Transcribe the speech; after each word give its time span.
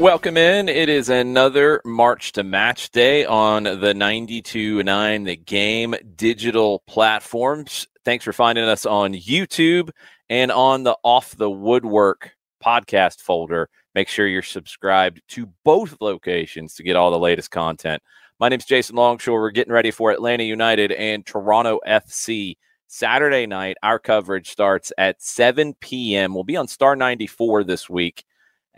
Welcome 0.00 0.38
in. 0.38 0.70
It 0.70 0.88
is 0.88 1.10
another 1.10 1.82
March 1.84 2.32
to 2.32 2.42
Match 2.42 2.90
Day 2.90 3.26
on 3.26 3.64
the 3.64 3.92
92.9 3.92 5.26
The 5.26 5.36
Game 5.36 5.94
digital 6.16 6.78
platforms. 6.86 7.86
Thanks 8.02 8.24
for 8.24 8.32
finding 8.32 8.64
us 8.64 8.86
on 8.86 9.12
YouTube 9.12 9.90
and 10.30 10.50
on 10.50 10.84
the 10.84 10.96
Off 11.04 11.36
the 11.36 11.50
Woodwork 11.50 12.30
podcast 12.64 13.20
folder. 13.20 13.68
Make 13.94 14.08
sure 14.08 14.26
you're 14.26 14.40
subscribed 14.40 15.20
to 15.28 15.50
both 15.66 15.98
locations 16.00 16.72
to 16.76 16.82
get 16.82 16.96
all 16.96 17.10
the 17.10 17.18
latest 17.18 17.50
content. 17.50 18.02
My 18.38 18.48
name 18.48 18.60
is 18.60 18.64
Jason 18.64 18.96
Longshore. 18.96 19.38
We're 19.38 19.50
getting 19.50 19.74
ready 19.74 19.90
for 19.90 20.10
Atlanta 20.10 20.44
United 20.44 20.92
and 20.92 21.26
Toronto 21.26 21.78
FC. 21.86 22.56
Saturday 22.86 23.46
night, 23.46 23.76
our 23.82 23.98
coverage 23.98 24.48
starts 24.48 24.94
at 24.96 25.20
7 25.20 25.74
p.m. 25.74 26.32
We'll 26.32 26.44
be 26.44 26.56
on 26.56 26.68
Star 26.68 26.96
94 26.96 27.64
this 27.64 27.90
week 27.90 28.24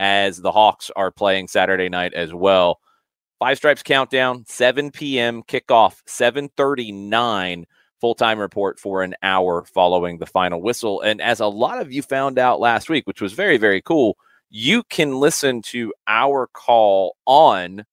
as 0.03 0.36
the 0.36 0.50
Hawks 0.50 0.91
are 0.97 1.12
playing 1.12 1.47
Saturday 1.47 1.89
night 1.89 2.12
as 2.12 2.34
well. 2.34 2.81
Five 3.39 3.56
Stripes 3.56 3.84
countdown, 3.84 4.45
7 4.48 4.91
p.m. 4.91 5.45
kickoff, 5.45 6.03
7:39 6.08 7.64
full-time 8.00 8.41
report 8.41 8.80
for 8.80 9.05
an 9.05 9.14
hour 9.23 9.62
following 9.62 10.19
the 10.19 10.27
final 10.27 10.61
whistle. 10.61 11.00
And 11.03 11.20
as 11.23 11.39
a 11.39 11.47
lot 11.47 11.80
of 11.80 11.92
you 11.92 12.03
found 12.03 12.36
out 12.36 12.58
last 12.58 12.91
week, 12.91 13.06
which 13.06 13.20
was 13.20 13.33
very 13.33 13.58
very 13.58 13.80
cool, 13.80 14.17
you 14.50 14.83
can 14.91 15.20
listen 15.20 15.62
to 15.62 15.95
our 16.08 16.48
call 16.48 17.17
on 17.25 17.84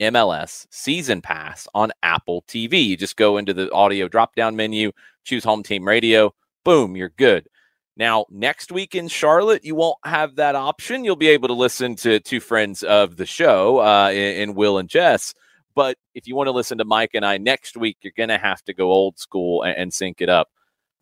MLS 0.00 0.66
Season 0.70 1.20
Pass 1.20 1.68
on 1.74 1.92
Apple 2.02 2.44
TV. 2.48 2.82
You 2.82 2.96
just 2.96 3.16
go 3.18 3.36
into 3.36 3.52
the 3.52 3.70
audio 3.72 4.08
drop-down 4.08 4.56
menu, 4.56 4.90
choose 5.24 5.44
Home 5.44 5.62
Team 5.62 5.86
Radio, 5.86 6.34
boom, 6.64 6.96
you're 6.96 7.10
good. 7.10 7.46
Now, 7.96 8.24
next 8.30 8.72
week 8.72 8.94
in 8.94 9.08
Charlotte, 9.08 9.64
you 9.64 9.74
won't 9.74 9.98
have 10.04 10.36
that 10.36 10.54
option. 10.54 11.04
You'll 11.04 11.16
be 11.16 11.28
able 11.28 11.48
to 11.48 11.54
listen 11.54 11.94
to 11.96 12.20
two 12.20 12.40
friends 12.40 12.82
of 12.82 13.16
the 13.16 13.26
show 13.26 13.80
uh, 13.80 14.10
in, 14.10 14.16
in 14.50 14.54
Will 14.54 14.78
and 14.78 14.88
Jess. 14.88 15.34
But 15.74 15.98
if 16.14 16.26
you 16.26 16.34
want 16.34 16.48
to 16.48 16.52
listen 16.52 16.78
to 16.78 16.84
Mike 16.84 17.10
and 17.14 17.24
I 17.24 17.38
next 17.38 17.76
week, 17.76 17.98
you're 18.02 18.12
going 18.16 18.28
to 18.30 18.38
have 18.38 18.62
to 18.64 18.74
go 18.74 18.90
old 18.90 19.18
school 19.18 19.62
and, 19.62 19.76
and 19.76 19.94
sync 19.94 20.20
it 20.20 20.28
up. 20.28 20.48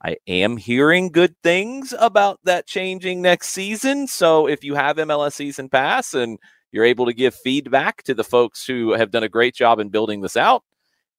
I 0.03 0.17
am 0.27 0.57
hearing 0.57 1.11
good 1.11 1.37
things 1.43 1.95
about 1.99 2.41
that 2.45 2.67
changing 2.67 3.21
next 3.21 3.49
season. 3.51 4.07
So 4.07 4.49
if 4.49 4.65
you 4.65 4.75
have 4.75 4.97
MLS 4.97 5.35
season 5.35 5.69
pass 5.69 6.15
and 6.15 6.39
you're 6.73 6.85
able 6.85 7.07
to 7.07 7.13
give 7.13 7.35
feedback 7.35 8.03
to 8.05 8.15
the 8.15 8.25
folks 8.25 8.67
who 8.67 8.93
have 8.93 9.11
done 9.11 9.25
a 9.25 9.29
great 9.29 9.55
job 9.55 9.79
in 9.79 9.91
building 9.91 10.23
this 10.23 10.37
out, 10.37 10.65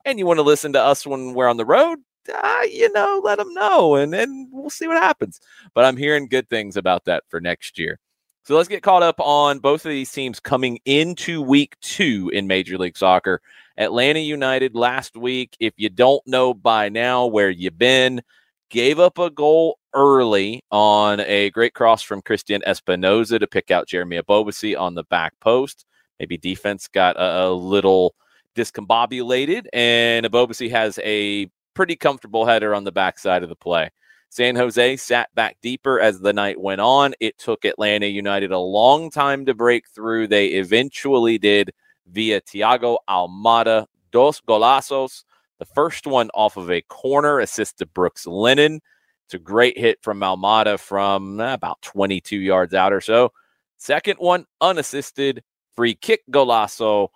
and 0.04 0.18
you 0.18 0.26
want 0.26 0.40
to 0.40 0.44
listen 0.44 0.74
to 0.74 0.82
us 0.82 1.06
when 1.06 1.34
we're 1.36 1.48
on 1.48 1.58
the 1.58 1.66
road, 1.66 2.00
uh, 2.30 2.62
you 2.70 2.92
know, 2.94 3.22
let 3.24 3.38
them 3.38 3.54
know 3.54 3.96
and 3.96 4.14
then 4.14 4.50
we'll 4.52 4.70
see 4.70 4.88
what 4.88 5.02
happens. 5.02 5.40
But 5.74 5.86
I'm 5.86 5.98
hearing 5.98 6.28
good 6.28 6.50
things 6.50 6.78
about 6.78 7.06
that 7.06 7.24
for 7.30 7.40
next 7.40 7.80
year. 7.80 8.00
So 8.44 8.56
let's 8.56 8.70
get 8.70 8.82
caught 8.82 9.04
up 9.04 9.20
on 9.20 9.60
both 9.60 9.86
of 9.86 9.92
these 9.92 10.12
teams 10.12 10.40
coming 10.40 10.80
into 10.86 11.42
week 11.42 11.76
two 11.82 12.32
in 12.34 12.48
Major 12.48 12.78
League 12.78 12.98
Soccer. 12.98 13.42
Atlanta 13.78 14.20
United 14.20 14.76
last 14.76 15.16
week, 15.16 15.56
if 15.60 15.74
you 15.78 15.90
don't 15.90 16.26
know 16.26 16.54
by 16.54 16.90
now 16.90 17.28
where 17.28 17.50
you've 17.50 17.78
been, 17.78 18.22
gave 18.70 19.00
up 19.00 19.20
a 19.20 19.30
goal 19.30 19.78
early 19.94 20.64
on 20.72 21.20
a 21.22 21.50
great 21.52 21.74
cross 21.74 22.02
from 22.02 22.22
Cristian 22.22 22.64
Espinoza 22.64 23.40
to 23.40 23.48
pick 23.48 23.70
out 23.70 23.88
Jeremy 23.88 24.20
Ebobisse 24.20 24.80
on 24.80 24.96
the 24.96 25.04
back 25.04 25.34
post. 25.40 25.86
Maybe 26.20 26.38
defense 26.38 26.88
got 26.88 27.18
a, 27.18 27.46
a 27.46 27.52
little 27.52 28.16
discombobulated, 28.56 29.68
and 29.74 30.26
Ebobisse 30.26 30.70
has 30.72 31.00
a 31.04 31.50
pretty 31.74 31.96
comfortable 31.96 32.46
header 32.46 32.74
on 32.76 32.84
the 32.84 32.92
backside 32.92 33.44
of 33.44 33.50
the 33.50 33.56
play. 33.56 33.90
San 34.30 34.56
Jose 34.56 34.96
sat 34.96 35.34
back 35.36 35.58
deeper 35.62 36.00
as 36.00 36.22
the 36.22 36.32
night 36.32 36.60
went 36.60 36.80
on. 36.80 37.14
It 37.20 37.38
took 37.38 37.66
Atlanta 37.66 38.06
United 38.06 38.52
a 38.52 38.60
long 38.60 39.10
time 39.10 39.46
to 39.46 39.54
break 39.54 39.90
through. 39.90 40.28
They 40.28 40.48
eventually 40.48 41.38
did 41.38 41.72
via 42.08 42.40
Thiago 42.40 42.98
Almada, 43.10 43.88
dos 44.12 44.40
golazos. 44.42 45.26
The 45.60 45.66
first 45.66 46.08
one 46.08 46.30
off 46.34 46.56
of 46.56 46.72
a 46.72 46.82
corner, 46.82 47.40
assist 47.40 47.80
to 47.80 47.86
Brooks 47.86 48.26
Lennon. 48.26 48.80
It's 49.26 49.34
a 49.34 49.40
great 49.40 49.78
hit 49.78 50.00
from 50.02 50.22
Almada 50.22 50.80
from 50.80 51.40
eh, 51.40 51.54
about 51.54 51.82
22 51.82 52.38
yards 52.38 52.74
out 52.74 52.94
or 52.94 53.02
so. 53.02 53.34
Second 53.78 54.18
one, 54.18 54.46
unassisted, 54.62 55.44
free 55.76 55.96
kick 55.96 56.22
golazo, 56.32 57.10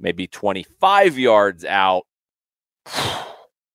maybe 0.00 0.26
25 0.26 1.18
yards 1.18 1.64
out. 1.64 2.06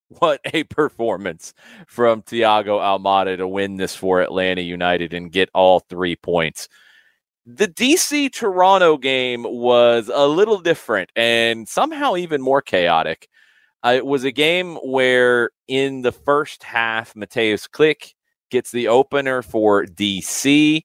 What 0.09 0.41
a 0.53 0.63
performance 0.63 1.53
from 1.87 2.23
Thiago 2.23 2.79
Almada 2.79 3.37
to 3.37 3.47
win 3.47 3.77
this 3.77 3.95
for 3.95 4.21
Atlanta 4.21 4.61
United 4.61 5.13
and 5.13 5.31
get 5.31 5.49
all 5.53 5.81
three 5.81 6.15
points. 6.15 6.67
The 7.45 7.67
DC 7.67 8.33
Toronto 8.33 8.97
game 8.97 9.43
was 9.43 10.09
a 10.11 10.27
little 10.27 10.59
different 10.61 11.11
and 11.15 11.69
somehow 11.69 12.15
even 12.15 12.41
more 12.41 12.61
chaotic. 12.61 13.27
Uh, 13.85 13.93
it 13.95 14.05
was 14.05 14.23
a 14.23 14.31
game 14.31 14.75
where 14.77 15.51
in 15.67 16.01
the 16.01 16.11
first 16.11 16.63
half, 16.63 17.13
Mateusz 17.13 17.69
Klich 17.69 18.13
gets 18.49 18.71
the 18.71 18.87
opener 18.87 19.43
for 19.43 19.85
DC. 19.85 20.81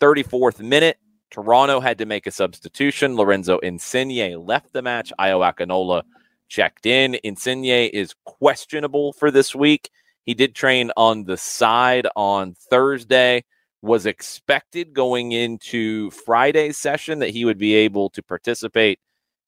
34th 0.00 0.58
minute, 0.60 0.98
Toronto 1.30 1.78
had 1.78 1.98
to 1.98 2.06
make 2.06 2.26
a 2.26 2.32
substitution. 2.32 3.14
Lorenzo 3.14 3.58
Insigne 3.58 4.36
left 4.44 4.72
the 4.72 4.82
match. 4.82 5.12
Ayo 5.20 5.40
Akinola 5.40 6.02
checked 6.50 6.84
in. 6.84 7.16
Insigne 7.24 7.64
is 7.64 8.14
questionable 8.26 9.14
for 9.14 9.30
this 9.30 9.54
week. 9.54 9.88
He 10.26 10.34
did 10.34 10.54
train 10.54 10.90
on 10.98 11.24
the 11.24 11.38
side 11.38 12.06
on 12.14 12.54
Thursday. 12.54 13.44
Was 13.82 14.04
expected 14.04 14.92
going 14.92 15.32
into 15.32 16.10
Friday's 16.10 16.76
session 16.76 17.20
that 17.20 17.30
he 17.30 17.46
would 17.46 17.56
be 17.56 17.72
able 17.72 18.10
to 18.10 18.22
participate 18.22 18.98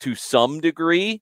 to 0.00 0.14
some 0.14 0.58
degree. 0.58 1.20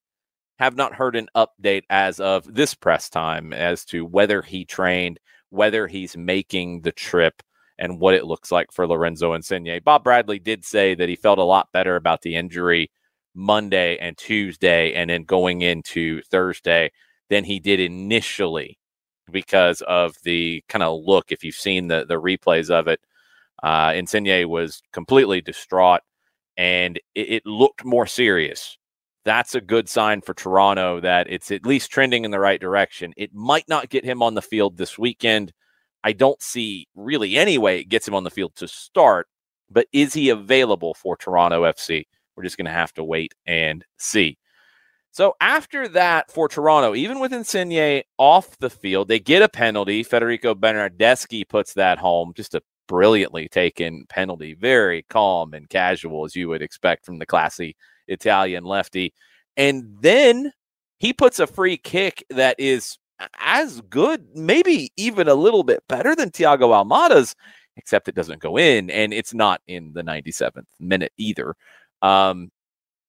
Have 0.60 0.76
not 0.76 0.94
heard 0.94 1.16
an 1.16 1.28
update 1.34 1.82
as 1.90 2.20
of 2.20 2.54
this 2.54 2.74
press 2.76 3.10
time 3.10 3.52
as 3.52 3.84
to 3.86 4.06
whether 4.06 4.42
he 4.42 4.64
trained, 4.64 5.18
whether 5.48 5.88
he's 5.88 6.16
making 6.16 6.82
the 6.82 6.92
trip, 6.92 7.42
and 7.80 7.98
what 7.98 8.14
it 8.14 8.26
looks 8.26 8.52
like 8.52 8.70
for 8.70 8.86
Lorenzo 8.86 9.32
Insigne. 9.32 9.80
Bob 9.82 10.04
Bradley 10.04 10.38
did 10.38 10.64
say 10.64 10.94
that 10.94 11.08
he 11.08 11.16
felt 11.16 11.38
a 11.38 11.42
lot 11.42 11.72
better 11.72 11.96
about 11.96 12.22
the 12.22 12.36
injury 12.36 12.92
Monday 13.34 13.96
and 13.98 14.16
Tuesday, 14.18 14.92
and 14.94 15.10
then 15.10 15.24
going 15.24 15.62
into 15.62 16.22
Thursday 16.22 16.90
than 17.28 17.44
he 17.44 17.60
did 17.60 17.80
initially 17.80 18.78
because 19.30 19.82
of 19.82 20.14
the 20.24 20.62
kind 20.68 20.82
of 20.82 21.02
look. 21.04 21.32
If 21.32 21.44
you've 21.44 21.54
seen 21.54 21.88
the 21.88 22.04
the 22.06 22.20
replays 22.20 22.70
of 22.70 22.88
it, 22.88 23.00
uh, 23.62 23.92
Insigne 23.94 24.48
was 24.48 24.82
completely 24.92 25.40
distraught, 25.40 26.02
and 26.56 26.98
it, 27.14 27.30
it 27.30 27.46
looked 27.46 27.84
more 27.84 28.06
serious. 28.06 28.76
That's 29.24 29.54
a 29.54 29.60
good 29.60 29.88
sign 29.88 30.22
for 30.22 30.34
Toronto 30.34 31.00
that 31.00 31.26
it's 31.30 31.50
at 31.50 31.66
least 31.66 31.90
trending 31.90 32.24
in 32.24 32.30
the 32.30 32.40
right 32.40 32.60
direction. 32.60 33.12
It 33.16 33.34
might 33.34 33.68
not 33.68 33.90
get 33.90 34.04
him 34.04 34.22
on 34.22 34.34
the 34.34 34.42
field 34.42 34.76
this 34.78 34.98
weekend. 34.98 35.52
I 36.02 36.12
don't 36.12 36.40
see 36.42 36.88
really 36.94 37.36
any 37.36 37.58
way 37.58 37.80
it 37.80 37.90
gets 37.90 38.08
him 38.08 38.14
on 38.14 38.24
the 38.24 38.30
field 38.30 38.54
to 38.56 38.68
start, 38.68 39.28
but 39.70 39.86
is 39.92 40.14
he 40.14 40.30
available 40.30 40.94
for 40.94 41.16
Toronto 41.16 41.64
FC? 41.64 42.06
We're 42.40 42.44
just 42.44 42.56
going 42.56 42.64
to 42.64 42.72
have 42.72 42.94
to 42.94 43.04
wait 43.04 43.34
and 43.44 43.84
see. 43.98 44.38
So 45.10 45.34
after 45.42 45.88
that 45.88 46.30
for 46.30 46.48
Toronto, 46.48 46.94
even 46.94 47.20
with 47.20 47.34
Insigne 47.34 48.02
off 48.16 48.56
the 48.60 48.70
field, 48.70 49.08
they 49.08 49.18
get 49.18 49.42
a 49.42 49.48
penalty. 49.48 50.02
Federico 50.02 50.54
Bernardeschi 50.54 51.46
puts 51.46 51.74
that 51.74 51.98
home. 51.98 52.32
Just 52.34 52.54
a 52.54 52.62
brilliantly 52.88 53.46
taken 53.46 54.06
penalty, 54.08 54.54
very 54.54 55.02
calm 55.10 55.52
and 55.52 55.68
casual 55.68 56.24
as 56.24 56.34
you 56.34 56.48
would 56.48 56.62
expect 56.62 57.04
from 57.04 57.18
the 57.18 57.26
classy 57.26 57.76
Italian 58.08 58.64
lefty. 58.64 59.12
And 59.58 59.98
then 60.00 60.50
he 60.98 61.12
puts 61.12 61.40
a 61.40 61.46
free 61.46 61.76
kick 61.76 62.24
that 62.30 62.58
is 62.58 62.96
as 63.38 63.82
good, 63.82 64.26
maybe 64.34 64.92
even 64.96 65.28
a 65.28 65.34
little 65.34 65.62
bit 65.62 65.82
better 65.90 66.16
than 66.16 66.30
Thiago 66.30 66.72
Almada's, 66.72 67.36
except 67.76 68.08
it 68.08 68.14
doesn't 68.14 68.40
go 68.40 68.56
in, 68.56 68.88
and 68.88 69.12
it's 69.12 69.34
not 69.34 69.60
in 69.66 69.92
the 69.92 70.02
97th 70.02 70.64
minute 70.78 71.12
either. 71.18 71.54
Um, 72.02 72.50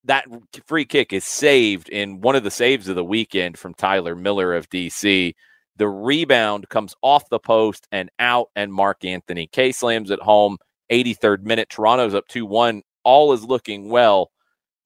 that 0.05 0.25
free 0.65 0.85
kick 0.85 1.13
is 1.13 1.23
saved 1.23 1.89
in 1.89 2.21
one 2.21 2.35
of 2.35 2.43
the 2.43 2.51
saves 2.51 2.87
of 2.87 2.95
the 2.95 3.03
weekend 3.03 3.57
from 3.57 3.73
Tyler 3.75 4.15
Miller 4.15 4.53
of 4.53 4.69
DC. 4.69 5.33
The 5.77 5.87
rebound 5.87 6.69
comes 6.69 6.95
off 7.01 7.29
the 7.29 7.39
post 7.39 7.87
and 7.91 8.09
out, 8.19 8.49
and 8.55 8.73
Mark 8.73 9.05
Anthony 9.05 9.47
Kaye 9.47 9.71
slams 9.71 10.11
it 10.11 10.19
home. 10.21 10.57
83rd 10.91 11.43
minute, 11.43 11.69
Toronto's 11.69 12.15
up 12.15 12.27
2 12.27 12.45
1. 12.45 12.81
All 13.03 13.33
is 13.33 13.43
looking 13.43 13.89
well. 13.89 14.31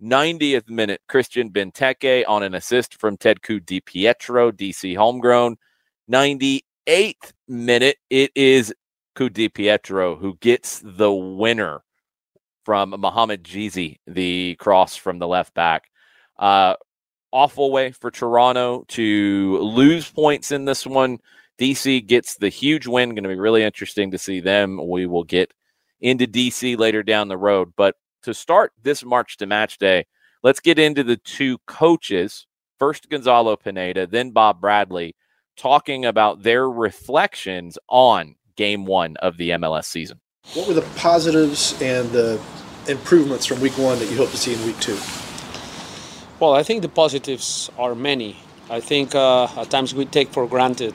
90th 0.01 0.69
minute, 0.69 1.01
Christian 1.07 1.49
Benteke 1.49 2.25
on 2.27 2.43
an 2.43 2.53
assist 2.53 2.99
from 2.99 3.17
Ted 3.17 3.41
Ku-DiPietro, 3.41 4.51
DC 4.51 4.95
homegrown. 4.95 5.55
98th 6.11 7.31
minute, 7.47 7.97
it 8.09 8.31
is 8.35 8.73
Ku 9.15 9.29
DiPietro 9.29 10.19
who 10.19 10.35
gets 10.41 10.81
the 10.83 11.11
winner 11.11 11.81
from 12.65 12.91
Mohanad 12.91 13.43
Jeahze, 13.43 13.99
the 14.07 14.55
cross 14.55 14.95
from 14.95 15.19
the 15.19 15.27
left 15.27 15.53
back. 15.53 15.89
Uh, 16.37 16.75
awful 17.31 17.71
way 17.71 17.91
for 17.91 18.11
Toronto 18.11 18.83
to 18.89 19.59
lose 19.59 20.09
points 20.09 20.51
in 20.51 20.65
this 20.65 20.85
one. 20.85 21.19
DC 21.59 22.05
gets 22.05 22.35
the 22.35 22.49
huge 22.49 22.87
win. 22.87 23.09
Going 23.09 23.23
to 23.23 23.29
be 23.29 23.35
really 23.35 23.63
interesting 23.63 24.11
to 24.11 24.17
see 24.17 24.41
them. 24.41 24.79
We 24.89 25.05
will 25.05 25.23
get 25.23 25.53
into 26.01 26.25
DC 26.27 26.77
later 26.77 27.03
down 27.03 27.27
the 27.27 27.37
road. 27.37 27.73
But 27.77 27.95
to 28.23 28.33
start 28.33 28.73
this 28.81 29.05
March 29.05 29.37
to 29.37 29.45
match 29.45 29.77
day, 29.77 30.05
let's 30.43 30.59
get 30.59 30.79
into 30.79 31.03
the 31.03 31.17
two 31.17 31.59
coaches. 31.67 32.47
First, 32.79 33.09
Gonzalo 33.09 33.55
Pineda, 33.55 34.07
then 34.07 34.31
Bob 34.31 34.59
Bradley, 34.59 35.15
talking 35.55 36.03
about 36.05 36.43
their 36.43 36.69
reflections 36.69 37.77
on 37.87 38.35
game 38.57 38.85
one 38.85 39.15
of 39.17 39.37
the 39.37 39.51
MLS 39.51 39.85
season. 39.85 40.19
What 40.53 40.67
were 40.67 40.73
the 40.73 40.81
positives 40.97 41.79
and 41.81 42.09
the 42.11 42.39
improvements 42.87 43.45
from 43.45 43.61
week 43.61 43.77
one 43.77 43.99
that 43.99 44.09
you 44.09 44.17
hope 44.17 44.31
to 44.31 44.37
see 44.37 44.53
in 44.53 44.65
week 44.65 44.79
two? 44.79 44.97
Well, 46.39 46.53
I 46.53 46.63
think 46.63 46.81
the 46.81 46.89
positives 46.89 47.71
are 47.77 47.95
many. 47.95 48.37
I 48.69 48.79
think 48.79 49.15
uh, 49.15 49.47
at 49.57 49.69
times 49.69 49.93
we 49.93 50.05
take 50.05 50.29
for 50.29 50.47
granted 50.47 50.93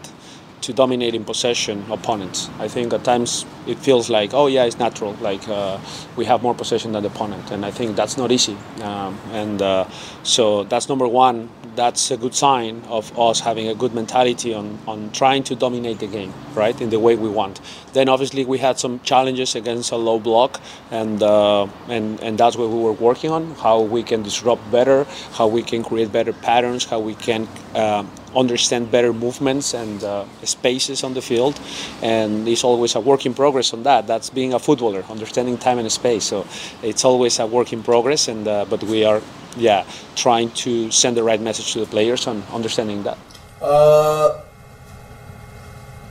to 0.63 0.73
dominate 0.73 1.15
in 1.15 1.25
possession 1.25 1.85
opponents. 1.91 2.51
I 2.59 2.69
think 2.69 2.93
at 2.93 3.05
times 3.05 3.47
it 3.67 3.79
feels 3.79 4.11
like, 4.11 4.35
oh 4.35 4.47
yeah, 4.47 4.65
it's 4.65 4.79
natural. 4.79 5.15
Like 5.21 5.49
uh, 5.49 5.79
we 6.17 6.25
have 6.27 6.43
more 6.43 6.55
possession 6.55 6.93
than 6.93 7.03
the 7.03 7.09
opponent, 7.09 7.51
and 7.51 7.65
I 7.65 7.71
think 7.71 7.97
that's 7.97 8.17
not 8.17 8.31
easy. 8.31 8.57
Um, 8.83 9.19
and 9.33 9.63
uh, 9.63 9.89
so 10.23 10.65
that's 10.65 10.89
number 10.89 11.09
one. 11.09 11.49
That's 11.77 12.11
a 12.11 12.17
good 12.17 12.35
sign 12.35 12.83
of 12.89 13.17
us 13.19 13.41
having 13.41 13.69
a 13.69 13.75
good 13.75 13.95
mentality 13.95 14.53
on, 14.53 14.79
on 14.87 15.11
trying 15.13 15.45
to 15.45 15.55
dominate 15.55 15.99
the 16.01 16.07
game, 16.07 16.33
right, 16.55 16.79
in 16.81 16.91
the 16.91 16.99
way 16.99 17.15
we 17.17 17.29
want. 17.29 17.61
Then 17.93 18.09
obviously 18.09 18.45
we 18.45 18.59
had 18.59 18.79
some 18.79 19.01
challenges 19.01 19.55
against 19.55 19.93
a 19.93 19.97
low 19.97 20.19
block, 20.19 20.61
and 20.91 21.23
uh, 21.23 21.67
and 21.89 22.21
and 22.21 22.39
that's 22.39 22.57
what 22.57 22.69
we 22.71 22.79
were 22.79 22.93
working 22.93 23.31
on: 23.31 23.55
how 23.57 23.81
we 23.81 24.03
can 24.03 24.23
disrupt 24.23 24.69
better, 24.71 25.07
how 25.33 25.47
we 25.47 25.63
can 25.63 25.83
create 25.83 26.13
better 26.13 26.33
patterns, 26.33 26.85
how 26.85 27.01
we 27.01 27.15
can 27.15 27.49
uh, 27.75 28.05
understand 28.37 28.91
better 28.91 29.13
movements 29.13 29.75
and 29.75 30.03
uh, 30.05 30.25
spaces 30.45 31.03
on 31.05 31.15
the 31.15 31.23
field. 31.23 31.61
And 32.03 32.47
it's 32.49 32.65
always 32.65 32.95
a 32.95 33.01
work 33.01 33.27
in 33.27 33.35
progress 33.35 33.73
on 33.73 33.83
that. 33.85 34.07
That's 34.07 34.31
being 34.31 34.55
a 34.55 34.59
footballer, 34.59 35.05
understanding 35.09 35.59
time 35.59 35.79
and 35.79 35.91
space. 35.91 36.25
So 36.25 36.47
it's 36.83 37.05
always 37.05 37.39
a 37.39 37.47
work 37.47 37.73
in 37.73 37.83
progress. 37.83 38.29
And 38.29 38.47
uh, 38.47 38.65
but 38.65 38.83
we 38.85 39.05
are, 39.05 39.21
yeah, 39.57 39.85
trying 40.17 40.51
to 40.65 40.91
send 40.91 41.17
the 41.17 41.23
right 41.23 41.41
message 41.41 41.73
to 41.73 41.81
the 41.81 41.87
players 41.87 42.27
on 42.27 42.43
understanding 42.53 43.03
that. 43.05 43.19
Uh, 43.61 44.41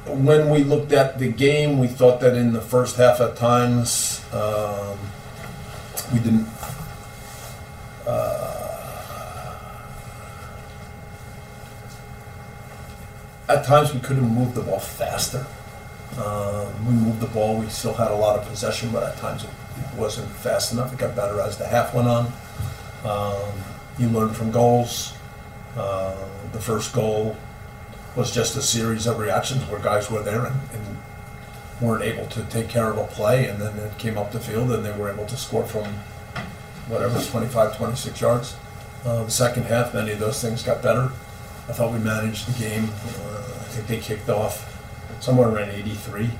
when 0.08 0.50
we 0.50 0.64
looked 0.64 0.92
at 0.92 1.20
the 1.20 1.32
game, 1.32 1.80
we 1.80 1.88
thought 1.88 2.20
that 2.20 2.36
in 2.36 2.54
the 2.54 2.62
first 2.62 2.98
half 2.98 3.22
at 3.22 3.36
times 3.36 4.22
um, 4.34 4.98
we 6.14 6.20
didn't. 6.20 6.48
Uh, 8.08 8.49
at 13.50 13.66
times 13.66 13.94
we 13.94 14.00
could 14.00 14.16
have 14.16 14.32
moved 14.32 14.54
the 14.54 14.62
ball 14.62 14.80
faster. 14.80 15.46
Um, 16.18 16.88
we 16.88 16.94
moved 16.94 17.20
the 17.20 17.28
ball. 17.28 17.58
We 17.58 17.68
still 17.68 17.94
had 17.94 18.12
a 18.12 18.16
lot 18.16 18.40
of 18.40 18.48
possession, 18.48 18.92
but 18.92 19.04
at 19.04 19.18
times 19.18 19.44
it, 19.44 19.50
it 19.78 19.98
wasn't 19.98 20.30
fast 20.30 20.72
enough. 20.72 20.94
It 20.94 21.00
got 21.00 21.16
better 21.16 21.42
as 21.42 21.58
the 21.58 21.68
half 21.68 21.94
went 21.94 22.08
on. 22.08 22.32
Um, 23.04 23.52
you 23.98 24.08
learn 24.10 24.34
from 24.34 24.52
goals. 24.52 25.14
Uh, 25.76 26.16
the 26.52 26.60
first 26.60 26.94
goal 26.94 27.36
was 28.16 28.34
just 28.34 28.56
a 28.56 28.62
series 28.62 29.08
of 29.08 29.18
reactions 29.18 29.64
where 29.70 29.80
guys 29.80 30.10
were 30.12 30.22
there 30.22 30.46
and, 30.46 30.56
and, 30.74 30.98
weren't 31.82 32.04
able 32.04 32.26
to 32.26 32.44
take 32.50 32.68
care 32.68 32.90
of 32.90 32.98
a 32.98 33.08
play, 33.08 33.48
and 33.48 33.62
then 33.62 33.74
it 33.80 33.98
came 33.98 34.18
up 34.18 34.34
the 34.34 34.40
field 34.42 34.70
and 34.74 34.84
they 34.84 34.92
were 34.92 35.10
able 35.10 35.26
to 35.26 35.38
score 35.38 35.64
from 35.64 35.86
whatever, 36.90 37.22
25, 37.22 37.78
26 37.78 38.20
yards. 38.20 38.58
Uh, 39.06 39.24
the 39.24 39.32
second 39.32 39.64
half, 39.64 39.94
many 39.94 40.12
of 40.12 40.20
those 40.20 40.42
things 40.42 40.62
got 40.62 40.84
better. 40.84 41.10
I 41.70 41.72
thought 41.72 41.94
we 41.94 42.00
managed 42.00 42.48
the 42.48 42.60
game. 42.60 42.86
Uh, 42.86 43.38
I 43.38 43.68
think 43.70 43.88
they 43.88 44.00
kicked 44.00 44.28
off 44.28 44.76
somewhere 45.22 45.50
around 45.50 45.70
83 45.70 46.32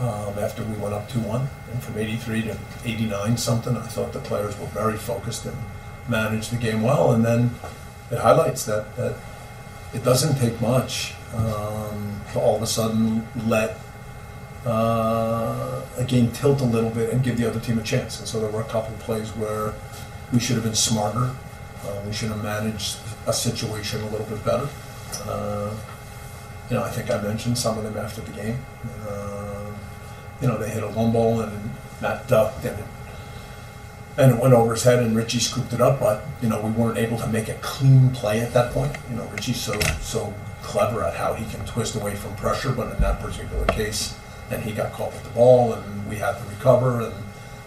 um, 0.00 0.38
after 0.38 0.64
we 0.64 0.74
went 0.76 0.94
up 0.94 1.08
2-1. 1.10 1.46
And 1.70 1.82
from 1.82 1.98
83 1.98 2.42
to 2.42 2.58
89 2.84 3.36
something, 3.36 3.76
I 3.76 3.82
thought 3.82 4.14
the 4.14 4.20
players 4.20 4.58
were 4.58 4.66
very 4.66 4.96
focused 4.96 5.44
and 5.44 5.56
managed 6.08 6.50
the 6.50 6.56
game 6.56 6.80
well. 6.80 7.12
And 7.12 7.22
then 7.22 7.50
it 8.10 8.18
highlights 8.18 8.64
that, 8.64 8.96
that 8.96 9.16
it 9.92 10.02
doesn't 10.02 10.38
take 10.38 10.58
much 10.62 11.14
um, 11.34 12.20
to 12.32 12.40
all 12.40 12.56
of 12.56 12.62
a 12.62 12.66
sudden 12.66 13.28
let 13.46 13.78
uh, 14.64 15.82
a 15.98 16.04
game 16.04 16.32
tilt 16.32 16.62
a 16.62 16.64
little 16.64 16.90
bit 16.90 17.12
and 17.12 17.22
give 17.22 17.36
the 17.36 17.46
other 17.46 17.60
team 17.60 17.78
a 17.78 17.82
chance. 17.82 18.18
And 18.18 18.26
so 18.26 18.40
there 18.40 18.50
were 18.50 18.62
a 18.62 18.68
couple 18.68 18.94
of 18.94 19.00
plays 19.00 19.28
where 19.32 19.74
we 20.32 20.40
should 20.40 20.56
have 20.56 20.64
been 20.64 20.74
smarter. 20.74 21.34
Uh, 21.84 22.00
we 22.06 22.14
should 22.14 22.30
have 22.30 22.42
managed 22.42 22.96
a 23.26 23.32
situation 23.32 24.02
a 24.02 24.08
little 24.08 24.26
bit 24.26 24.44
better. 24.44 24.68
Uh, 25.26 25.74
you 26.70 26.76
know, 26.76 26.82
I 26.82 26.90
think 26.90 27.10
I 27.10 27.20
mentioned 27.20 27.58
some 27.58 27.78
of 27.78 27.84
them 27.84 27.96
after 27.96 28.20
the 28.20 28.32
game. 28.32 28.58
Uh, 29.06 29.70
you 30.40 30.48
know, 30.48 30.58
they 30.58 30.70
hit 30.70 30.82
a 30.82 30.88
long 30.88 31.12
ball 31.12 31.40
and 31.40 31.70
Matt 32.00 32.26
ducked 32.26 32.64
and 32.64 32.78
it, 32.78 32.84
and 34.16 34.32
it 34.32 34.40
went 34.40 34.54
over 34.54 34.72
his 34.72 34.82
head 34.82 35.02
and 35.02 35.16
Richie 35.16 35.40
scooped 35.40 35.72
it 35.72 35.80
up, 35.80 36.00
but 36.00 36.24
you 36.40 36.48
know 36.48 36.60
we 36.60 36.70
weren't 36.70 36.98
able 36.98 37.18
to 37.18 37.26
make 37.26 37.48
a 37.48 37.54
clean 37.54 38.10
play 38.10 38.40
at 38.40 38.52
that 38.52 38.72
point. 38.72 38.96
You 39.10 39.16
know, 39.16 39.26
Richie's 39.26 39.60
so 39.60 39.78
so 40.00 40.32
clever 40.62 41.02
at 41.02 41.14
how 41.14 41.34
he 41.34 41.44
can 41.50 41.64
twist 41.66 41.96
away 41.96 42.14
from 42.14 42.34
pressure, 42.36 42.72
but 42.72 42.94
in 42.94 43.00
that 43.02 43.20
particular 43.20 43.66
case, 43.66 44.16
and 44.50 44.62
he 44.62 44.72
got 44.72 44.92
caught 44.92 45.12
with 45.12 45.24
the 45.24 45.30
ball, 45.30 45.72
and 45.72 46.08
we 46.08 46.16
had 46.16 46.38
to 46.38 46.44
recover, 46.44 47.00
and 47.02 47.14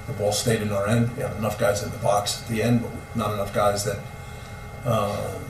the 0.08 0.14
ball 0.14 0.32
stayed 0.32 0.62
in 0.62 0.72
our 0.72 0.88
end. 0.88 1.16
We 1.16 1.24
had 1.24 1.36
enough 1.36 1.60
guys 1.60 1.84
in 1.84 1.92
the 1.92 1.98
box 1.98 2.42
at 2.42 2.48
the 2.48 2.64
end, 2.64 2.82
but 2.82 2.92
not 3.16 3.34
enough 3.34 3.54
guys 3.54 3.84
that 3.84 4.00
um, 4.88 5.44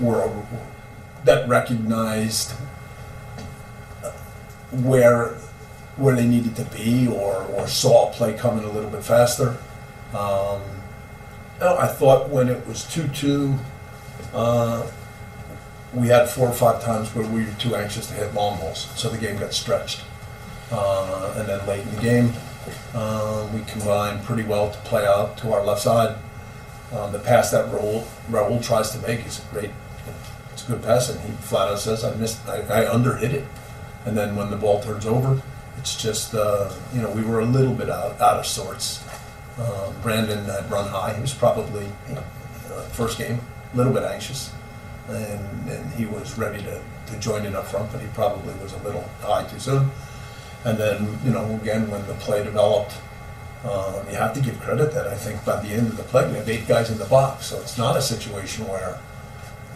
were 0.00 0.30
that 1.24 1.48
recognized 1.48 2.52
where 4.72 5.36
where 5.96 6.16
they 6.16 6.26
needed 6.26 6.56
to 6.56 6.64
be 6.64 7.06
or, 7.06 7.44
or 7.44 7.68
saw 7.68 8.10
play 8.10 8.32
coming 8.34 8.64
a 8.64 8.70
little 8.70 8.90
bit 8.90 9.04
faster. 9.04 9.56
Um, 10.12 10.60
I 11.60 11.86
thought 11.86 12.30
when 12.30 12.48
it 12.48 12.66
was 12.66 12.84
2 12.92 13.08
2, 13.08 13.54
uh, 14.34 14.90
we 15.92 16.08
had 16.08 16.28
four 16.28 16.48
or 16.48 16.52
five 16.52 16.82
times 16.82 17.14
where 17.14 17.26
we 17.26 17.44
were 17.44 17.52
too 17.52 17.76
anxious 17.76 18.08
to 18.08 18.14
hit 18.14 18.34
long 18.34 18.58
balls, 18.58 18.90
so 18.96 19.08
the 19.08 19.18
game 19.18 19.38
got 19.38 19.54
stretched. 19.54 20.02
Uh, 20.72 21.34
and 21.36 21.48
then 21.48 21.64
late 21.68 21.82
in 21.82 21.94
the 21.94 22.02
game, 22.02 22.32
uh, 22.94 23.48
we 23.54 23.60
combined 23.60 24.24
pretty 24.24 24.42
well 24.42 24.70
to 24.70 24.78
play 24.78 25.06
out 25.06 25.38
to 25.38 25.52
our 25.52 25.64
left 25.64 25.82
side. 25.82 26.16
Um, 26.94 27.12
the 27.12 27.18
pass 27.18 27.50
that 27.50 27.66
Raul, 27.72 28.04
Raul 28.30 28.64
tries 28.64 28.90
to 28.92 28.98
make 28.98 29.26
is 29.26 29.40
a 29.40 29.52
great, 29.52 29.70
it's 30.52 30.64
a 30.64 30.72
good 30.72 30.82
pass, 30.82 31.10
and 31.10 31.20
he 31.20 31.32
flat 31.42 31.68
out 31.68 31.80
says, 31.80 32.04
"I 32.04 32.14
missed, 32.14 32.46
I, 32.48 32.58
I 32.60 32.84
underhit 32.84 33.32
it." 33.32 33.44
And 34.04 34.16
then 34.16 34.36
when 34.36 34.50
the 34.50 34.56
ball 34.56 34.80
turns 34.80 35.06
over, 35.06 35.42
it's 35.78 36.00
just, 36.00 36.34
uh, 36.34 36.72
you 36.92 37.02
know, 37.02 37.10
we 37.10 37.22
were 37.22 37.40
a 37.40 37.44
little 37.44 37.74
bit 37.74 37.90
out, 37.90 38.20
out 38.20 38.38
of 38.38 38.46
sorts. 38.46 39.02
Um, 39.58 39.94
Brandon 40.02 40.44
had 40.44 40.70
run 40.70 40.88
high. 40.88 41.14
He 41.14 41.20
was 41.20 41.34
probably, 41.34 41.86
you 42.08 42.14
know, 42.14 42.24
uh, 42.72 42.82
first 42.92 43.18
game, 43.18 43.40
a 43.72 43.76
little 43.76 43.92
bit 43.92 44.02
anxious, 44.02 44.52
and, 45.08 45.70
and 45.70 45.92
he 45.94 46.06
was 46.06 46.38
ready 46.38 46.62
to, 46.62 46.80
to 47.06 47.18
join 47.18 47.44
in 47.44 47.56
up 47.56 47.66
front, 47.66 47.90
but 47.90 48.00
he 48.00 48.06
probably 48.08 48.54
was 48.62 48.72
a 48.72 48.78
little 48.78 49.04
high 49.20 49.44
too 49.44 49.58
soon. 49.58 49.90
And 50.64 50.78
then, 50.78 51.18
you 51.24 51.30
know, 51.30 51.44
again, 51.56 51.90
when 51.90 52.06
the 52.06 52.14
play 52.14 52.42
developed, 52.44 52.94
um, 53.64 54.06
you 54.08 54.16
have 54.16 54.34
to 54.34 54.40
give 54.40 54.60
credit 54.60 54.92
that 54.92 55.06
I 55.06 55.14
think 55.14 55.44
by 55.44 55.60
the 55.60 55.68
end 55.68 55.88
of 55.88 55.96
the 55.96 56.02
play 56.04 56.28
we 56.28 56.36
have 56.36 56.48
eight 56.48 56.68
guys 56.68 56.90
in 56.90 56.98
the 56.98 57.06
box, 57.06 57.46
so 57.46 57.60
it's 57.60 57.78
not 57.78 57.96
a 57.96 58.02
situation 58.02 58.68
where 58.68 58.98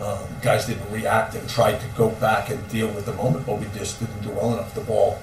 um, 0.00 0.24
guys 0.42 0.66
didn't 0.66 0.90
react 0.92 1.34
and 1.34 1.48
tried 1.48 1.80
to 1.80 1.86
go 1.96 2.10
back 2.10 2.50
and 2.50 2.68
deal 2.68 2.88
with 2.88 3.06
the 3.06 3.14
moment, 3.14 3.46
but 3.46 3.58
we 3.58 3.66
just 3.76 3.98
didn't 3.98 4.20
do 4.22 4.30
well 4.30 4.52
enough. 4.52 4.74
The 4.74 4.82
ball 4.82 5.18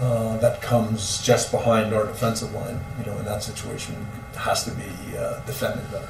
uh, 0.00 0.36
that 0.36 0.62
comes 0.62 1.20
just 1.22 1.50
behind 1.50 1.92
our 1.92 2.06
defensive 2.06 2.52
line, 2.52 2.78
you 2.98 3.06
know, 3.06 3.18
in 3.18 3.24
that 3.24 3.42
situation 3.42 4.06
has 4.36 4.64
to 4.64 4.70
be 4.70 5.16
uh, 5.16 5.40
defended 5.40 5.90
better. 5.90 6.08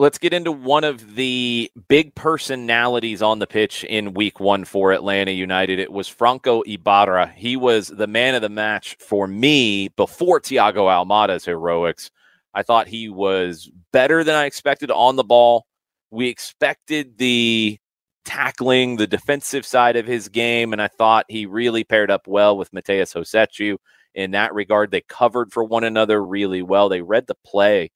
Let's 0.00 0.18
get 0.18 0.34
into 0.34 0.50
one 0.50 0.82
of 0.82 1.14
the 1.14 1.70
big 1.88 2.16
personalities 2.16 3.22
on 3.22 3.38
the 3.38 3.46
pitch 3.46 3.84
in 3.84 4.12
week 4.14 4.40
one 4.40 4.64
for 4.64 4.92
Atlanta 4.92 5.30
United. 5.30 5.78
It 5.78 5.92
was 5.92 6.08
Franco 6.08 6.62
Ibarra. 6.62 7.32
He 7.36 7.56
was 7.56 7.88
the 7.88 8.08
man 8.08 8.34
of 8.34 8.42
the 8.42 8.48
match 8.48 8.96
for 8.98 9.28
me 9.28 9.88
before 9.88 10.40
Thiago 10.40 10.88
Almada's 10.88 11.44
heroics. 11.44 12.10
I 12.54 12.64
thought 12.64 12.88
he 12.88 13.08
was 13.08 13.70
better 13.92 14.24
than 14.24 14.34
I 14.34 14.46
expected 14.46 14.90
on 14.90 15.14
the 15.14 15.22
ball. 15.22 15.64
We 16.10 16.28
expected 16.28 17.16
the 17.18 17.78
tackling, 18.24 18.96
the 18.96 19.06
defensive 19.06 19.64
side 19.64 19.94
of 19.94 20.08
his 20.08 20.28
game, 20.28 20.72
and 20.72 20.82
I 20.82 20.88
thought 20.88 21.26
he 21.28 21.46
really 21.46 21.84
paired 21.84 22.10
up 22.10 22.26
well 22.26 22.56
with 22.56 22.72
Matheus 22.72 23.14
Rossetto 23.14 23.76
in 24.16 24.32
that 24.32 24.54
regard. 24.54 24.90
They 24.90 25.02
covered 25.02 25.52
for 25.52 25.62
one 25.62 25.84
another 25.84 26.24
really 26.24 26.62
well. 26.62 26.88
They 26.88 27.02
read 27.02 27.28
the 27.28 27.36
play, 27.46 27.90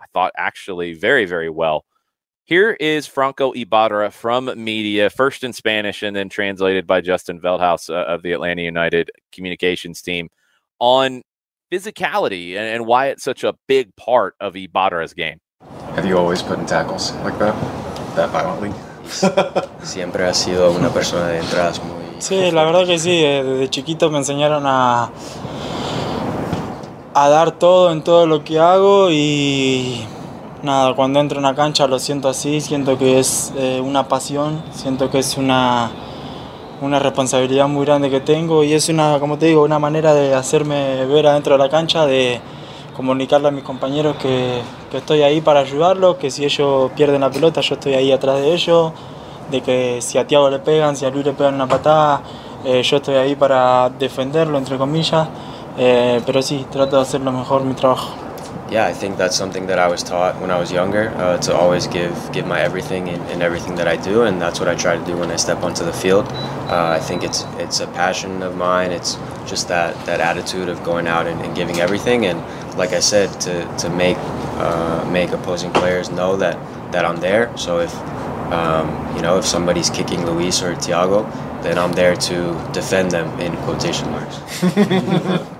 I 0.00 0.06
thought, 0.12 0.32
actually 0.36 0.94
very, 0.94 1.26
very 1.26 1.50
well. 1.50 1.84
Here 2.44 2.72
is 2.80 3.06
Franco 3.06 3.52
Ibarra 3.52 4.10
from 4.10 4.50
media, 4.56 5.08
first 5.08 5.44
in 5.44 5.52
Spanish 5.52 6.02
and 6.02 6.16
then 6.16 6.28
translated 6.28 6.86
by 6.86 7.00
Justin 7.00 7.40
Veldhaus 7.40 7.88
uh, 7.88 8.04
of 8.06 8.22
the 8.22 8.32
Atlanta 8.32 8.62
United 8.62 9.10
communications 9.30 10.02
team 10.02 10.30
on 10.80 11.22
physicality 11.70 12.56
and, 12.56 12.66
and 12.66 12.86
why 12.86 13.06
it's 13.08 13.22
such 13.22 13.44
a 13.44 13.54
big 13.68 13.94
part 13.94 14.34
of 14.40 14.56
Ibarra's 14.56 15.14
game. 15.14 15.38
Have 15.94 16.06
you 16.06 16.18
always 16.18 16.42
put 16.42 16.58
in 16.58 16.66
tackles 16.66 17.12
like 17.16 17.38
that, 17.38 17.54
that 18.16 18.30
violently? 18.30 18.72
Siempre 19.84 20.24
ha 20.24 20.34
sido 20.34 20.72
una 20.72 20.90
persona 20.90 21.28
de 21.28 21.38
entradas 21.38 21.82
muy... 21.84 22.00
Sí, 22.20 22.50
la 22.50 22.64
verdad 22.64 22.86
que 22.86 22.98
sí, 22.98 23.24
eh, 23.24 23.42
desde 23.42 23.70
chiquito 23.70 24.10
me 24.10 24.18
enseñaron 24.18 24.64
a, 24.66 25.10
a 27.22 27.28
dar 27.28 27.52
todo 27.52 27.92
en 27.92 28.00
todo 28.00 28.26
lo 28.26 28.44
que 28.44 28.58
hago 28.58 29.10
y 29.10 30.00
nada, 30.62 30.94
cuando 30.94 31.20
entro 31.20 31.38
en 31.38 31.44
una 31.44 31.54
cancha 31.54 31.86
lo 31.86 31.98
siento 31.98 32.30
así, 32.30 32.62
siento 32.62 32.96
que 32.96 33.18
es 33.18 33.52
eh, 33.58 33.78
una 33.84 34.08
pasión, 34.08 34.62
siento 34.72 35.10
que 35.10 35.18
es 35.18 35.36
una, 35.36 35.90
una 36.80 36.98
responsabilidad 36.98 37.68
muy 37.68 37.84
grande 37.84 38.08
que 38.08 38.20
tengo 38.20 38.64
y 38.64 38.72
es 38.72 38.88
una, 38.88 39.18
como 39.20 39.36
te 39.36 39.44
digo, 39.44 39.62
una 39.62 39.78
manera 39.78 40.14
de 40.14 40.34
hacerme 40.34 41.04
ver 41.04 41.26
adentro 41.26 41.58
de 41.58 41.58
la 41.58 41.68
cancha, 41.68 42.06
de 42.06 42.40
comunicarle 42.96 43.48
a 43.48 43.50
mis 43.50 43.64
compañeros 43.64 44.16
que, 44.16 44.62
que 44.90 44.96
estoy 44.96 45.20
ahí 45.20 45.42
para 45.42 45.60
ayudarlos, 45.60 46.16
que 46.16 46.30
si 46.30 46.46
ellos 46.46 46.90
pierden 46.96 47.20
la 47.20 47.30
pelota 47.30 47.60
yo 47.60 47.74
estoy 47.74 47.92
ahí 47.92 48.12
atrás 48.12 48.40
de 48.40 48.54
ellos, 48.54 48.92
de 49.50 49.60
que 49.60 50.00
si 50.00 50.16
a 50.16 50.26
Tiago 50.26 50.48
le 50.48 50.58
pegan, 50.58 50.96
si 50.96 51.04
a 51.04 51.10
Luis 51.10 51.26
le 51.26 51.34
pegan 51.34 51.56
una 51.56 51.66
patada, 51.66 52.22
eh, 52.64 52.82
yo 52.82 52.96
estoy 52.96 53.16
ahí 53.16 53.34
para 53.34 53.90
defenderlo, 53.90 54.56
entre 54.56 54.78
comillas, 54.78 55.28
eh, 55.80 56.20
pero 56.26 56.42
sí, 56.42 56.66
trato 56.70 56.96
de 56.96 57.02
hacer 57.02 57.22
lo 57.22 57.32
mejor 57.32 57.64
mi 57.64 57.74
trabajo. 57.74 58.14
Yeah, 58.70 58.86
I 58.86 58.92
think 58.92 59.16
that's 59.16 59.34
something 59.34 59.66
that 59.66 59.80
I 59.80 59.88
was 59.88 60.04
taught 60.04 60.40
when 60.40 60.52
I 60.52 60.58
was 60.60 60.70
younger 60.70 61.10
uh, 61.16 61.38
to 61.38 61.56
always 61.56 61.88
give 61.88 62.14
give 62.32 62.46
my 62.46 62.60
everything 62.60 63.08
in, 63.08 63.20
in, 63.26 63.42
everything 63.42 63.74
that 63.74 63.88
I 63.88 63.96
do, 63.96 64.22
and 64.22 64.40
that's 64.40 64.60
what 64.60 64.68
I 64.68 64.76
try 64.76 64.96
to 64.96 65.04
do 65.04 65.16
when 65.16 65.32
I 65.32 65.36
step 65.36 65.64
onto 65.64 65.84
the 65.84 65.92
field. 65.92 66.26
Uh, 66.68 66.96
I 66.96 67.00
think 67.00 67.24
it's 67.24 67.44
it's 67.58 67.80
a 67.80 67.88
passion 67.88 68.44
of 68.44 68.56
mine. 68.56 68.92
It's 68.92 69.18
just 69.44 69.66
that 69.68 69.96
that 70.06 70.20
attitude 70.20 70.68
of 70.68 70.84
going 70.84 71.08
out 71.08 71.26
and, 71.26 71.40
and 71.40 71.56
giving 71.56 71.80
everything, 71.80 72.26
and 72.26 72.38
like 72.78 72.92
I 72.92 73.00
said, 73.00 73.28
to, 73.40 73.76
to 73.78 73.90
make 73.90 74.18
uh, 74.58 75.04
make 75.10 75.32
opposing 75.32 75.72
players 75.72 76.10
know 76.10 76.36
that 76.36 76.56
that 76.92 77.04
I'm 77.04 77.16
there. 77.16 77.50
So 77.56 77.80
if 77.80 77.92
um, 78.52 79.16
you 79.16 79.22
know 79.22 79.36
if 79.36 79.46
somebody's 79.46 79.90
kicking 79.90 80.24
Luis 80.26 80.62
or 80.62 80.76
Thiago, 80.76 81.26
then 81.64 81.76
I'm 81.76 81.92
there 81.94 82.14
to 82.14 82.70
defend 82.72 83.10
them 83.10 83.28
in 83.40 83.56
quotation 83.64 84.08
marks. 84.12 84.38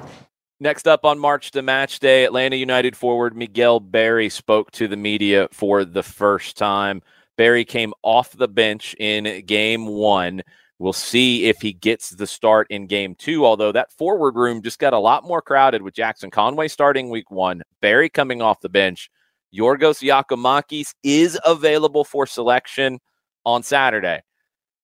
Next 0.63 0.87
up 0.87 1.07
on 1.07 1.19
March 1.19 1.53
the 1.53 1.63
Match 1.63 2.01
Day, 2.01 2.25
Atlanta 2.25 2.55
United 2.55 2.95
forward 2.95 3.35
Miguel 3.35 3.81
Berry 3.81 4.29
spoke 4.29 4.71
to 4.73 4.87
the 4.87 4.97
media 4.97 5.49
for 5.53 5.87
the 5.87 6.03
first 6.03 6.59
time. 6.59 7.01
Berry 7.39 7.65
came 7.65 7.95
off 8.03 8.33
the 8.33 8.47
bench 8.47 8.95
in 8.99 9.47
game 9.47 9.87
one. 9.87 10.43
We'll 10.79 10.93
see 10.93 11.47
if 11.47 11.63
he 11.63 11.73
gets 11.73 12.11
the 12.11 12.27
start 12.27 12.67
in 12.69 12.87
game 12.87 13.15
two, 13.15 13.47
although 13.47 13.73
that 13.73 13.91
forward 13.95 14.37
room 14.37 14.61
just 14.61 14.79
got 14.79 14.93
a 14.93 14.99
lot 14.99 15.25
more 15.25 15.41
crowded 15.41 15.81
with 15.81 15.95
Jackson 15.95 16.31
Conway 16.31 16.69
starting 16.69 17.09
week 17.09 17.31
one, 17.31 17.63
Berry 17.81 18.11
coming 18.11 18.43
off 18.43 18.61
the 18.61 18.69
bench. 18.69 19.09
Yorgos 19.55 20.03
Giakoumakis 20.03 20.93
is 21.03 21.41
available 21.47 22.05
for 22.05 22.27
selection 22.27 22.99
on 23.47 23.63
Saturday. 23.63 24.21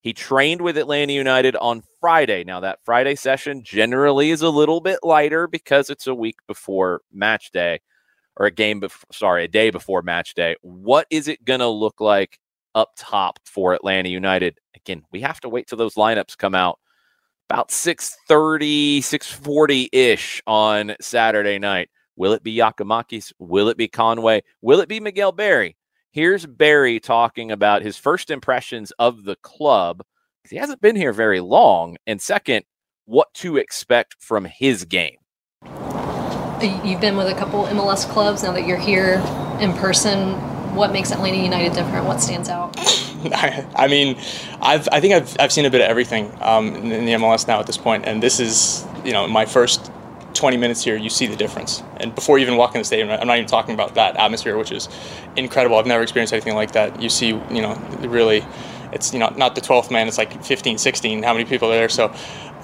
He 0.07 0.13
trained 0.13 0.61
with 0.61 0.79
Atlanta 0.79 1.13
United 1.13 1.57
on 1.57 1.83
Friday. 2.01 2.45
Now, 2.45 2.61
that 2.61 2.79
Friday 2.85 3.17
session 3.17 3.65
generally 3.65 4.31
is 4.31 4.41
a 4.41 4.51
little 4.51 4.81
bit 4.81 5.01
lighter 5.03 5.49
because 5.49 5.91
it's 5.91 6.07
a 6.07 6.15
week 6.15 6.37
before 6.47 7.01
match 7.13 7.51
day 7.51 7.81
or 8.37 8.47
a 8.47 8.53
game 8.53 8.79
before, 8.79 9.09
sorry, 9.11 9.43
a 9.43 9.49
day 9.49 9.71
before 9.71 10.03
match 10.03 10.35
day. 10.35 10.55
What 10.63 11.09
is 11.11 11.27
it 11.27 11.45
going 11.45 11.59
to 11.59 11.67
look 11.67 12.01
like 12.01 12.39
up 12.77 12.91
top 12.97 13.41
for 13.45 13.75
Atlanta 13.75 14.09
United? 14.09 14.61
Again, 14.77 15.03
we 15.11 15.23
have 15.23 15.41
to 15.41 15.49
wait 15.49 15.67
till 15.67 15.77
those 15.77 15.97
lineups 15.97 16.39
come 16.39 16.55
out 16.55 16.79
about 17.51 17.71
6:30, 17.71 18.99
6:40-ish 18.99 20.41
on 20.47 20.95
Saturday 21.01 21.59
night. 21.59 21.91
Will 22.15 22.33
it 22.33 22.45
be 22.45 22.57
Giakoumakis? 22.57 23.33
Will 23.41 23.69
it 23.69 23.77
be 23.77 23.89
Conway? 23.89 24.45
Will 24.63 24.79
it 24.79 24.89
be 24.89 25.01
Miguel 25.01 25.33
Berry? 25.33 25.77
Here's 26.17 26.47
Berry 26.47 26.99
talking 26.99 27.53
about 27.53 27.83
his 27.83 27.99
first 27.99 28.31
impressions 28.31 28.91
of 28.93 29.25
the 29.25 29.37
club. 29.37 30.03
He 30.49 30.57
hasn't 30.57 30.81
been 30.81 30.97
here 30.97 31.13
very 31.13 31.41
long. 31.41 31.99
And 32.07 32.23
second, 32.23 32.65
what 33.05 33.35
to 33.35 33.59
expect 33.59 34.17
from 34.19 34.47
his 34.47 34.87
game. 34.87 35.19
You've 35.63 37.03
been 37.03 37.19
with 37.19 37.29
a 37.29 37.35
couple 37.35 37.65
MLS 37.65 38.09
clubs 38.09 38.43
now 38.43 38.53
that 38.53 38.67
you're 38.67 38.79
here 38.79 39.23
in 39.61 39.75
person. 39.75 40.33
What 40.75 40.91
makes 40.91 41.13
Atlanta 41.13 41.37
United 41.37 41.75
different? 41.75 42.07
What 42.07 42.23
stands 42.23 42.49
out? 42.49 42.75
I 43.77 43.87
mean, 43.87 44.17
I've, 44.63 44.89
I 44.91 45.03
think 45.03 45.13
I've, 45.13 45.37
I've 45.39 45.53
seen 45.53 45.67
a 45.67 45.71
bit 45.71 45.83
of 45.83 45.91
everything 45.91 46.33
um, 46.41 46.77
in 46.77 47.05
the 47.05 47.13
MLS 47.13 47.47
now 47.47 47.61
at 47.61 47.67
this 47.67 47.77
point, 47.77 48.07
and 48.07 48.23
this 48.23 48.41
is 48.41 48.87
you 49.05 49.13
know 49.13 49.29
my 49.29 49.45
first 49.45 49.93
20 50.37 50.57
minutes 50.57 50.85
here, 50.85 50.97
you 50.97 51.11
see 51.11 51.27
the 51.27 51.37
difference. 51.37 51.83
And 51.99 52.15
before 52.15 52.39
you 52.39 52.45
even 52.45 52.57
walk 52.57 52.75
in 52.75 52.81
the 52.81 52.85
stadium, 52.85 53.11
I'm 53.11 53.27
not 53.27 53.37
even 53.37 53.49
talking 53.49 53.75
about 53.75 53.95
that 53.95 54.17
atmosphere, 54.17 54.57
which 54.57 54.73
is 54.73 54.89
incredible. 55.37 55.77
I've 55.77 55.87
never 55.87 56.03
experienced 56.03 56.33
anything 56.33 56.55
like 56.55 56.73
that. 56.73 57.01
You 57.03 57.09
see, 57.09 57.29
you 57.29 57.63
know, 57.63 57.75
really, 58.01 58.45
it's 58.93 59.13
you 59.13 59.19
know 59.19 59.33
not 59.37 59.55
the 59.55 59.61
12th 59.61 59.91
man. 59.91 60.09
It's 60.09 60.19
like 60.19 60.43
15, 60.45 60.79
16. 60.79 61.23
How 61.23 61.33
many 61.33 61.45
people 61.45 61.71
are 61.71 61.77
there? 61.77 61.89
So, 61.89 62.15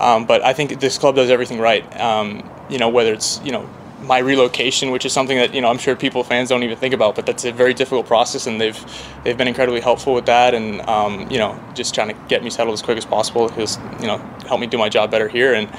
um, 0.00 0.26
but 0.26 0.42
I 0.42 0.52
think 0.52 0.80
this 0.80 0.98
club 0.98 1.16
does 1.16 1.30
everything 1.30 1.58
right. 1.58 1.84
Um, 2.00 2.48
you 2.70 2.78
know, 2.78 2.88
whether 2.88 3.12
it's 3.12 3.40
you 3.44 3.52
know 3.52 3.68
my 4.02 4.18
relocation, 4.18 4.90
which 4.90 5.04
is 5.04 5.12
something 5.12 5.36
that 5.36 5.54
you 5.54 5.60
know 5.60 5.68
I'm 5.68 5.78
sure 5.78 5.94
people 5.94 6.24
fans 6.24 6.48
don't 6.48 6.62
even 6.62 6.76
think 6.76 6.94
about, 6.94 7.14
but 7.14 7.26
that's 7.26 7.44
a 7.44 7.52
very 7.52 7.74
difficult 7.74 8.06
process, 8.06 8.46
and 8.46 8.60
they've 8.60 8.78
they've 9.24 9.36
been 9.36 9.48
incredibly 9.48 9.80
helpful 9.80 10.14
with 10.14 10.26
that, 10.26 10.54
and 10.54 10.80
um, 10.82 11.30
you 11.30 11.38
know 11.38 11.58
just 11.74 11.94
trying 11.94 12.08
to 12.08 12.16
get 12.28 12.42
me 12.42 12.50
settled 12.50 12.74
as 12.74 12.82
quick 12.82 12.98
as 12.98 13.04
possible 13.04 13.48
because 13.48 13.78
you 14.00 14.06
know 14.06 14.18
help 14.46 14.60
me 14.60 14.66
do 14.66 14.78
my 14.78 14.88
job 14.88 15.10
better 15.10 15.28
here 15.28 15.54
and. 15.54 15.70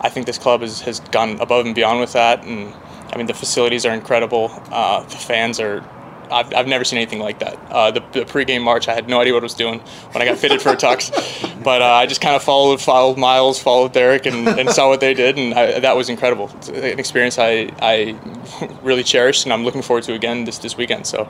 I 0.00 0.08
think 0.08 0.26
this 0.26 0.38
club 0.38 0.62
has, 0.62 0.80
has 0.82 1.00
gone 1.00 1.40
above 1.40 1.66
and 1.66 1.74
beyond 1.74 2.00
with 2.00 2.14
that. 2.14 2.44
And 2.44 2.74
I 3.12 3.16
mean, 3.16 3.26
the 3.26 3.34
facilities 3.34 3.84
are 3.84 3.92
incredible. 3.92 4.50
Uh, 4.70 5.02
the 5.02 5.16
fans 5.16 5.60
are. 5.60 5.84
I've, 6.32 6.54
I've 6.54 6.68
never 6.68 6.84
seen 6.84 6.98
anything 6.98 7.18
like 7.18 7.40
that. 7.40 7.58
Uh, 7.72 7.90
the, 7.90 7.98
the 8.12 8.20
pregame 8.20 8.62
march, 8.62 8.86
I 8.86 8.94
had 8.94 9.08
no 9.08 9.20
idea 9.20 9.34
what 9.34 9.42
I 9.42 9.46
was 9.46 9.54
doing 9.54 9.80
when 10.12 10.22
I 10.22 10.24
got 10.24 10.38
fitted 10.38 10.62
for 10.62 10.68
a 10.68 10.76
tux, 10.76 11.10
but 11.64 11.82
uh, 11.82 11.86
I 11.86 12.06
just 12.06 12.20
kind 12.20 12.36
of 12.36 12.42
followed, 12.44 12.80
followed 12.80 13.18
Miles, 13.18 13.60
followed 13.60 13.92
Derek, 13.92 14.26
and, 14.26 14.46
and 14.46 14.70
saw 14.70 14.88
what 14.88 15.00
they 15.00 15.12
did, 15.12 15.36
and 15.38 15.52
I, 15.54 15.80
that 15.80 15.96
was 15.96 16.08
incredible. 16.08 16.48
It's 16.58 16.68
an 16.68 17.00
experience 17.00 17.36
I, 17.36 17.72
I 17.82 18.16
really 18.84 19.02
cherished, 19.02 19.44
and 19.44 19.52
I'm 19.52 19.64
looking 19.64 19.82
forward 19.82 20.04
to 20.04 20.12
again 20.12 20.44
this, 20.44 20.58
this 20.58 20.76
weekend. 20.76 21.08
So, 21.08 21.28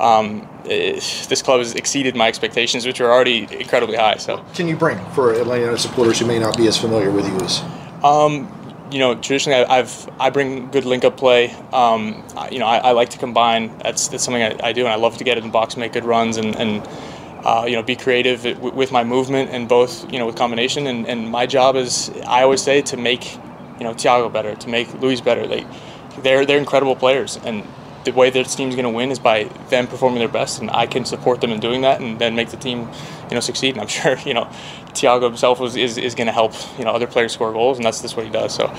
um, 0.00 0.48
it, 0.64 0.94
this 1.28 1.42
club 1.42 1.60
has 1.60 1.76
exceeded 1.76 2.16
my 2.16 2.26
expectations, 2.26 2.84
which 2.84 3.00
are 3.00 3.12
already 3.12 3.46
incredibly 3.52 3.98
high. 3.98 4.16
So, 4.16 4.44
can 4.54 4.66
you 4.66 4.74
bring 4.74 4.98
for 5.12 5.32
Atlanta 5.32 5.78
supporters 5.78 6.18
who 6.18 6.26
may 6.26 6.40
not 6.40 6.56
be 6.56 6.66
as 6.66 6.76
familiar 6.76 7.12
with 7.12 7.24
you 7.24 7.36
as 7.36 7.62
um, 8.02 8.48
you 8.90 8.98
know, 8.98 9.14
traditionally 9.14 9.64
I've 9.64 10.08
I 10.18 10.30
bring 10.30 10.70
good 10.70 10.84
link 10.84 11.04
up 11.04 11.16
play. 11.16 11.50
Um, 11.72 12.24
you 12.50 12.58
know, 12.58 12.66
I, 12.66 12.78
I, 12.78 12.90
like 12.92 13.10
to 13.10 13.18
combine. 13.18 13.76
That's 13.78 14.08
that's 14.08 14.24
something 14.24 14.42
I, 14.42 14.56
I, 14.62 14.72
do, 14.72 14.80
and 14.80 14.88
I 14.88 14.96
love 14.96 15.16
to 15.18 15.24
get 15.24 15.38
in 15.38 15.44
the 15.44 15.50
box, 15.50 15.76
make 15.76 15.92
good 15.92 16.04
runs, 16.04 16.36
and 16.36 16.56
and 16.56 16.88
uh, 17.44 17.64
you 17.66 17.76
know, 17.76 17.82
be 17.82 17.96
creative 17.96 18.44
with 18.60 18.92
my 18.92 19.04
movement 19.04 19.50
and 19.50 19.68
both 19.68 20.10
you 20.12 20.18
know 20.18 20.26
with 20.26 20.36
combination. 20.36 20.86
And, 20.86 21.06
and 21.06 21.30
my 21.30 21.46
job 21.46 21.76
is 21.76 22.10
I 22.26 22.42
always 22.42 22.62
say 22.62 22.82
to 22.82 22.96
make 22.96 23.34
you 23.34 23.84
know 23.84 23.94
Thiago 23.94 24.32
better, 24.32 24.54
to 24.54 24.68
make 24.68 24.92
Luis 25.00 25.20
better. 25.20 25.46
They 25.46 25.66
they're 26.22 26.44
they're 26.44 26.58
incredible 26.58 26.96
players, 26.96 27.38
and 27.44 27.64
the 28.04 28.12
way 28.12 28.30
this 28.30 28.54
team's 28.54 28.74
going 28.74 28.84
to 28.84 28.90
win 28.90 29.10
is 29.10 29.18
by 29.18 29.44
them 29.68 29.86
performing 29.86 30.18
their 30.18 30.28
best, 30.28 30.60
and 30.60 30.70
I 30.70 30.86
can 30.86 31.04
support 31.04 31.40
them 31.40 31.50
in 31.50 31.60
doing 31.60 31.82
that, 31.82 32.00
and 32.00 32.18
then 32.18 32.34
make 32.34 32.50
the 32.50 32.56
team, 32.56 32.88
you 33.28 33.34
know, 33.34 33.40
succeed. 33.40 33.74
And 33.74 33.82
I'm 33.82 33.88
sure, 33.88 34.18
you 34.18 34.34
know, 34.34 34.44
Thiago 34.92 35.24
himself 35.24 35.60
was, 35.60 35.76
is 35.76 35.98
is 35.98 36.14
going 36.14 36.26
to 36.26 36.32
help, 36.32 36.54
you 36.78 36.84
know, 36.84 36.90
other 36.90 37.06
players 37.06 37.32
score 37.32 37.52
goals, 37.52 37.78
and 37.78 37.84
that's 37.84 38.02
just 38.02 38.16
what 38.16 38.26
he 38.26 38.32
does. 38.32 38.54
So. 38.54 38.74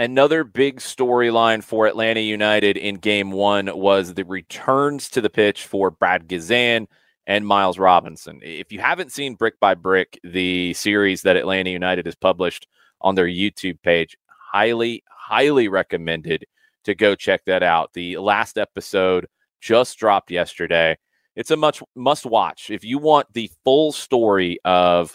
Another 0.00 0.44
big 0.44 0.76
storyline 0.78 1.64
for 1.64 1.88
Atlanta 1.88 2.20
United 2.20 2.76
in 2.76 2.96
game 2.96 3.32
one 3.32 3.66
was 3.76 4.14
the 4.14 4.24
returns 4.24 5.08
to 5.10 5.20
the 5.20 5.28
pitch 5.28 5.64
for 5.64 5.90
Brad 5.90 6.28
Guzan 6.28 6.86
and 7.26 7.44
Miles 7.44 7.80
Robinson. 7.80 8.38
If 8.44 8.70
you 8.70 8.78
haven't 8.78 9.10
seen 9.10 9.34
Brick 9.34 9.58
by 9.58 9.74
Brick, 9.74 10.20
the 10.22 10.72
series 10.74 11.22
that 11.22 11.36
Atlanta 11.36 11.70
United 11.70 12.06
has 12.06 12.14
published 12.14 12.68
on 13.00 13.16
their 13.16 13.26
YouTube 13.26 13.82
page, 13.82 14.16
highly, 14.28 15.02
highly 15.10 15.66
recommended 15.66 16.46
to 16.88 16.94
go 16.94 17.14
check 17.14 17.44
that 17.44 17.62
out. 17.62 17.92
The 17.92 18.16
last 18.16 18.56
episode 18.56 19.26
just 19.60 19.98
dropped 19.98 20.30
yesterday. 20.30 20.96
It's 21.36 21.50
a 21.50 21.56
much 21.56 21.82
must 21.94 22.24
watch 22.24 22.70
if 22.70 22.82
you 22.82 22.96
want 22.98 23.30
the 23.34 23.50
full 23.62 23.92
story 23.92 24.58
of 24.64 25.14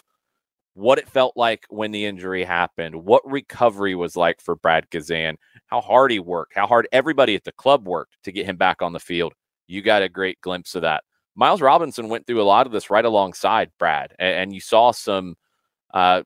what 0.74 0.98
it 0.98 1.08
felt 1.08 1.36
like 1.36 1.64
when 1.70 1.90
the 1.90 2.04
injury 2.04 2.44
happened, 2.44 2.94
what 2.94 3.28
recovery 3.28 3.96
was 3.96 4.16
like 4.16 4.40
for 4.40 4.54
Brad 4.54 4.88
Guzan, 4.90 5.34
how 5.66 5.80
hard 5.80 6.12
he 6.12 6.20
worked, 6.20 6.54
how 6.54 6.66
hard 6.68 6.86
everybody 6.92 7.34
at 7.34 7.42
the 7.42 7.52
club 7.52 7.88
worked 7.88 8.18
to 8.22 8.32
get 8.32 8.46
him 8.46 8.56
back 8.56 8.80
on 8.80 8.92
the 8.92 9.00
field. 9.00 9.34
You 9.66 9.82
got 9.82 10.02
a 10.02 10.08
great 10.08 10.40
glimpse 10.40 10.76
of 10.76 10.82
that. 10.82 11.02
Miles 11.34 11.60
Robinson 11.60 12.08
went 12.08 12.26
through 12.26 12.40
a 12.40 12.44
lot 12.44 12.66
of 12.66 12.72
this 12.72 12.88
right 12.88 13.04
alongside 13.04 13.72
Brad, 13.80 14.14
and, 14.20 14.34
and 14.36 14.54
you 14.54 14.60
saw 14.60 14.92
some 14.92 15.34
uh, 15.92 16.22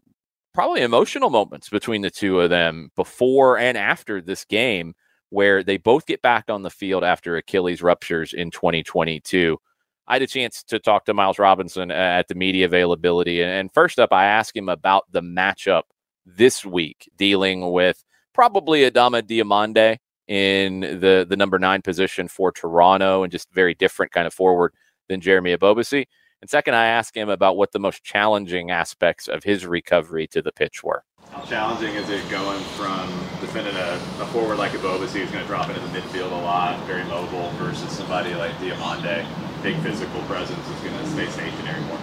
probably 0.52 0.82
emotional 0.82 1.30
moments 1.30 1.70
between 1.70 2.02
the 2.02 2.10
two 2.10 2.40
of 2.40 2.50
them 2.50 2.90
before 2.96 3.58
and 3.58 3.78
after 3.78 4.20
this 4.20 4.44
game, 4.44 4.94
where 5.30 5.62
they 5.62 5.76
both 5.76 6.06
get 6.06 6.22
back 6.22 6.48
on 6.48 6.62
the 6.62 6.70
field 6.70 7.04
after 7.04 7.36
Achilles 7.36 7.82
ruptures 7.82 8.32
in 8.32 8.50
2022. 8.50 9.58
I 10.06 10.14
had 10.14 10.22
a 10.22 10.26
chance 10.26 10.62
to 10.64 10.78
talk 10.78 11.04
to 11.04 11.14
Miles 11.14 11.38
Robinson 11.38 11.90
uh, 11.90 11.94
at 11.94 12.28
the 12.28 12.34
media 12.34 12.64
availability. 12.64 13.42
And 13.42 13.72
first 13.72 13.98
up, 13.98 14.12
I 14.12 14.24
asked 14.24 14.56
him 14.56 14.68
about 14.70 15.04
the 15.12 15.20
matchup 15.20 15.82
this 16.24 16.64
week, 16.64 17.10
dealing 17.16 17.72
with 17.72 18.02
probably 18.32 18.90
Adama 18.90 19.22
Diomande 19.22 19.98
in 20.26 20.80
the, 20.80 21.26
the 21.28 21.36
number 21.36 21.58
nine 21.58 21.82
position 21.82 22.28
for 22.28 22.52
Toronto 22.52 23.22
and 23.22 23.30
just 23.30 23.52
very 23.52 23.74
different 23.74 24.12
kind 24.12 24.26
of 24.26 24.32
forward 24.32 24.72
than 25.08 25.20
Jeremy 25.20 25.56
Ebobisse. 25.56 26.06
And 26.40 26.48
second, 26.48 26.74
I 26.74 26.86
asked 26.86 27.16
him 27.16 27.28
about 27.28 27.56
what 27.56 27.72
the 27.72 27.80
most 27.80 28.04
challenging 28.04 28.70
aspects 28.70 29.26
of 29.26 29.42
his 29.42 29.66
recovery 29.66 30.28
to 30.28 30.40
the 30.40 30.52
pitch 30.52 30.84
were. 30.84 31.02
How 31.32 31.42
challenging 31.42 31.94
is 31.96 32.08
it 32.10 32.28
going 32.30 32.60
from 32.76 33.08
defending 33.40 33.74
a, 33.74 33.94
a 34.20 34.26
forward 34.26 34.56
like 34.56 34.70
Ebobisse 34.70 35.18
who's 35.18 35.30
going 35.30 35.42
to 35.42 35.48
drop 35.48 35.68
into 35.68 35.80
the 35.80 35.88
midfield 35.88 36.30
a 36.30 36.42
lot, 36.42 36.80
very 36.86 37.04
mobile, 37.04 37.50
versus 37.56 37.90
somebody 37.90 38.34
like 38.34 38.52
Diomande, 38.58 39.26
big 39.62 39.76
physical 39.80 40.20
presence, 40.22 40.64
who's 40.68 40.80
going 40.90 40.96
to 40.96 41.10
stay 41.10 41.28
stationary 41.28 41.80
more? 41.82 41.98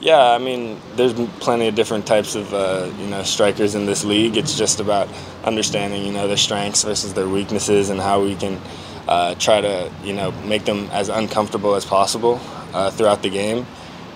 Yeah, 0.00 0.30
I 0.30 0.38
mean, 0.38 0.80
there's 0.96 1.12
plenty 1.38 1.68
of 1.68 1.74
different 1.74 2.06
types 2.06 2.34
of 2.34 2.52
uh, 2.52 2.90
you 2.98 3.06
know 3.06 3.22
strikers 3.22 3.74
in 3.74 3.84
this 3.84 4.04
league. 4.04 4.38
It's 4.38 4.56
just 4.56 4.80
about 4.80 5.08
understanding 5.44 6.04
you 6.04 6.12
know 6.12 6.26
their 6.26 6.38
strengths 6.38 6.82
versus 6.82 7.12
their 7.12 7.28
weaknesses 7.28 7.90
and 7.90 8.00
how 8.00 8.22
we 8.22 8.34
can 8.36 8.60
uh, 9.06 9.34
try 9.34 9.60
to 9.60 9.92
you 10.02 10.14
know 10.14 10.32
make 10.46 10.64
them 10.64 10.88
as 10.92 11.10
uncomfortable 11.10 11.74
as 11.74 11.84
possible 11.84 12.40
uh, 12.74 12.90
throughout 12.90 13.22
the 13.22 13.30
game, 13.30 13.66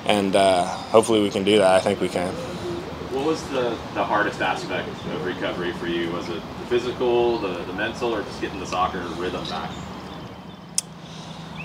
and 0.05 0.37
uh, 0.37 0.67
hopefully 0.67 1.23
we 1.23 1.31
can 1.31 1.45
do 1.45 1.59
that. 1.59 1.75
I 1.77 1.81
think 1.81 2.01
we 2.01 2.09
can. 2.09 2.35
What 3.15 3.25
was 3.25 3.43
the, 3.49 3.71
the 3.95 4.05
hardest 4.05 4.43
aspect 4.43 4.89
of 4.89 5.25
recovery 5.25 5.73
for 5.73 5.87
you? 5.87 6.11
Was 6.11 6.29
it 6.29 6.43
the 6.61 6.67
physical, 6.67 7.39
the, 7.39 7.65
the 7.65 7.73
mental, 7.73 8.15
or 8.15 8.23
just 8.23 8.41
getting 8.41 8.61
the 8.61 8.67
soccer 8.67 9.01
rhythm 9.17 9.45
back? 9.49 9.71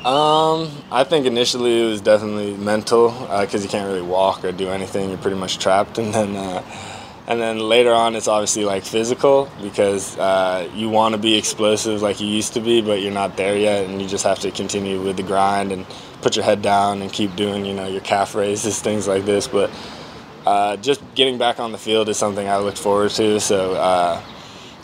Um, 0.05 0.69
I 0.91 1.05
think 1.05 1.25
initially 1.25 1.81
it 1.81 1.85
was 1.85 2.01
definitely 2.01 2.55
mental 2.57 3.11
because 3.11 3.55
uh, 3.55 3.63
you 3.63 3.69
can't 3.69 3.87
really 3.87 4.01
walk 4.01 4.43
or 4.43 4.51
do 4.51 4.69
anything. 4.69 5.09
You're 5.09 5.17
pretty 5.17 5.37
much 5.37 5.59
trapped, 5.59 5.97
and 5.97 6.13
then 6.13 6.35
uh, 6.35 6.61
and 7.27 7.39
then 7.39 7.59
later 7.59 7.93
on 7.93 8.15
it's 8.15 8.27
obviously 8.27 8.65
like 8.65 8.83
physical 8.83 9.49
because 9.61 10.17
uh, 10.17 10.69
you 10.73 10.89
want 10.89 11.15
to 11.15 11.19
be 11.19 11.35
explosive 11.37 12.01
like 12.01 12.19
you 12.19 12.27
used 12.27 12.53
to 12.53 12.59
be, 12.59 12.81
but 12.81 13.01
you're 13.01 13.13
not 13.13 13.37
there 13.37 13.57
yet, 13.57 13.85
and 13.85 14.01
you 14.01 14.07
just 14.07 14.25
have 14.25 14.39
to 14.39 14.51
continue 14.51 15.01
with 15.01 15.17
the 15.17 15.23
grind 15.23 15.71
and 15.71 15.85
put 16.21 16.35
your 16.35 16.43
head 16.43 16.61
down 16.61 17.01
and 17.01 17.11
keep 17.11 17.35
doing 17.35 17.65
you 17.65 17.73
know 17.73 17.87
your 17.87 18.01
calf 18.01 18.35
raises, 18.35 18.79
things 18.79 19.07
like 19.07 19.25
this. 19.25 19.47
But 19.47 19.71
uh, 20.45 20.77
just 20.77 21.01
getting 21.15 21.37
back 21.37 21.59
on 21.59 21.71
the 21.71 21.77
field 21.77 22.09
is 22.09 22.17
something 22.17 22.47
I 22.47 22.57
look 22.57 22.75
forward 22.75 23.11
to. 23.11 23.39
So 23.39 23.73
uh, 23.75 24.21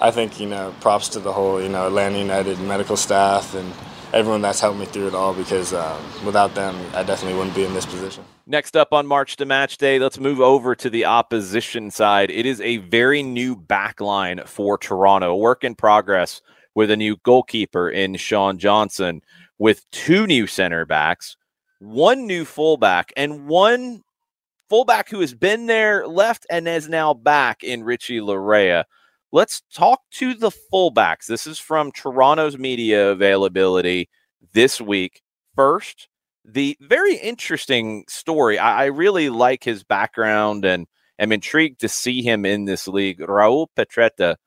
I 0.01 0.11
think 0.11 0.39
you 0.39 0.47
know 0.47 0.73
props 0.79 1.09
to 1.09 1.19
the 1.19 1.33
whole 1.33 1.61
you 1.61 1.69
know 1.69 1.87
Atlanta 1.87 2.17
United 2.17 2.59
medical 2.59 2.95
staff 2.95 3.53
and 3.53 3.73
everyone 4.13 4.41
that's 4.41 4.59
helped 4.59 4.79
me 4.79 4.85
through 4.85 5.07
it 5.07 5.15
all 5.15 5.33
because 5.33 5.73
um, 5.73 6.01
without 6.25 6.55
them, 6.55 6.75
I 6.93 7.03
definitely 7.03 7.37
wouldn't 7.37 7.55
be 7.55 7.65
in 7.65 7.73
this 7.73 7.85
position. 7.85 8.23
Next 8.45 8.75
up 8.75 8.93
on 8.93 9.05
March 9.05 9.35
to 9.37 9.45
Match 9.45 9.77
Day, 9.77 9.99
let's 9.99 10.19
move 10.19 10.41
over 10.41 10.75
to 10.75 10.89
the 10.89 11.05
opposition 11.05 11.91
side. 11.91 12.31
It 12.31 12.45
is 12.45 12.59
a 12.61 12.77
very 12.77 13.21
new 13.21 13.55
back 13.55 14.01
line 14.01 14.41
for 14.45 14.77
Toronto, 14.77 15.35
work 15.35 15.63
in 15.63 15.75
progress 15.75 16.41
with 16.73 16.89
a 16.91 16.97
new 16.97 17.17
goalkeeper 17.23 17.89
in 17.89 18.15
Sean 18.15 18.57
Johnson, 18.57 19.21
with 19.57 19.89
two 19.91 20.25
new 20.25 20.47
center 20.47 20.85
backs, 20.85 21.35
one 21.79 22.25
new 22.25 22.45
fullback, 22.45 23.11
and 23.15 23.47
one 23.47 24.01
fullback 24.69 25.09
who 25.09 25.19
has 25.19 25.33
been 25.33 25.65
there, 25.65 26.07
left, 26.07 26.45
and 26.49 26.67
is 26.67 26.87
now 26.87 27.13
back 27.13 27.63
in 27.63 27.83
Richie 27.83 28.19
Laryea. 28.19 28.85
Let's 29.31 29.61
talk 29.71 30.01
to 30.13 30.33
the 30.33 30.49
fullbacks. 30.49 31.27
This 31.27 31.45
is 31.45 31.59
from 31.59 31.91
Toronto's 31.91 32.57
media 32.57 33.09
availability 33.09 34.09
this 34.53 34.81
week. 34.81 35.21
First, 35.55 36.07
the 36.43 36.75
very 36.81 37.15
interesting 37.15 38.05
story. 38.09 38.57
I, 38.57 38.83
I 38.83 38.85
really 38.85 39.29
like 39.29 39.63
his 39.63 39.83
background 39.83 40.65
and 40.65 40.87
am 41.19 41.31
intrigued 41.31 41.81
to 41.81 41.89
see 41.89 42.23
him 42.23 42.43
in 42.43 42.65
this 42.65 42.87
league. 42.87 43.19
Raul 43.19 43.67
Petretta, 43.77 44.37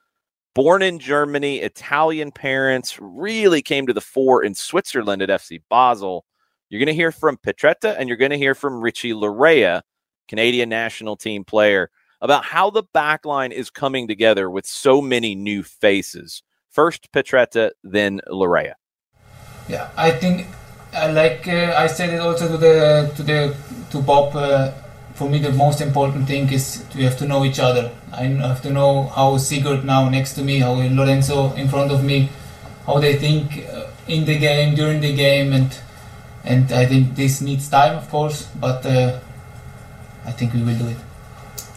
born 0.53 0.83
in 0.83 0.99
Germany, 0.99 1.59
Italian 1.59 2.33
parents, 2.33 2.99
really 3.01 3.63
came 3.63 3.87
to 3.87 3.93
the 3.93 4.01
fore 4.01 4.43
in 4.43 4.53
Switzerland 4.53 5.23
at 5.23 5.29
FC 5.29 5.63
Basel. 5.71 6.25
You're 6.71 6.81
going 6.81 6.87
to 6.89 6.95
hear 6.95 7.13
from 7.13 7.37
Petretta 7.37 7.95
and 7.97 8.09
you're 8.09 8.19
going 8.19 8.33
to 8.33 8.39
hear 8.39 8.57
from 8.57 8.81
Richie 8.81 9.13
Laryea, 9.13 9.83
Canadian 10.27 10.71
national 10.71 11.17
team 11.17 11.45
player 11.45 11.89
about 12.23 12.45
how 12.45 12.71
the 12.71 12.85
back 12.95 13.27
line 13.27 13.53
is 13.53 13.69
coming 13.69 14.09
together 14.09 14.49
with 14.49 14.65
so 14.65 15.03
many 15.03 15.35
new 15.35 15.63
faces. 15.63 16.43
First 16.71 17.13
Petretta, 17.13 17.73
then 17.83 18.21
Laryea. 18.29 18.75
Yeah, 19.69 19.91
I 19.97 20.13
think 20.13 20.47
like 20.93 21.47
uh, 21.49 21.75
I 21.77 21.87
said 21.89 22.11
it 22.15 22.21
also 22.21 22.49
to 22.49 22.57
the 22.57 23.13
to 23.17 23.23
the 23.23 23.57
to 23.91 24.01
Bob. 24.01 24.35
Uh, 24.35 24.73
for 25.15 25.29
me, 25.29 25.39
the 25.39 25.53
most 25.53 25.83
important 25.83 26.27
thing 26.27 26.51
is 26.51 26.87
we 26.97 27.05
have 27.05 27.19
to 27.19 27.27
know 27.27 27.45
each 27.45 27.59
other. 27.59 27.91
I 28.13 28.25
have 28.25 28.63
to 28.63 28.71
know 28.71 29.05
how 29.15 29.37
Sigurd 29.37 29.85
now 29.85 30.09
next 30.09 30.33
to 30.35 30.43
me, 30.43 30.61
how 30.61 30.73
Lorenzo 30.73 31.53
in 31.53 31.69
front 31.69 31.93
of 31.93 32.03
me, 32.03 32.31
how 32.87 32.99
they 32.99 33.17
think 33.17 33.69
uh, 33.69 33.89
in 34.09 34.25
the 34.25 34.39
game 34.39 34.75
during 34.75 35.01
the 35.01 35.15
game, 35.15 35.53
and 35.53 35.71
and 36.45 36.73
I 36.73 36.87
think 36.87 37.15
this 37.15 37.41
needs 37.41 37.69
time, 37.69 37.97
of 37.99 38.09
course, 38.09 38.49
but 38.59 38.87
uh, 38.87 39.21
I 40.25 40.33
think 40.33 40.55
we 40.55 40.63
will 40.63 40.79
do 40.79 40.89
it. 40.89 41.12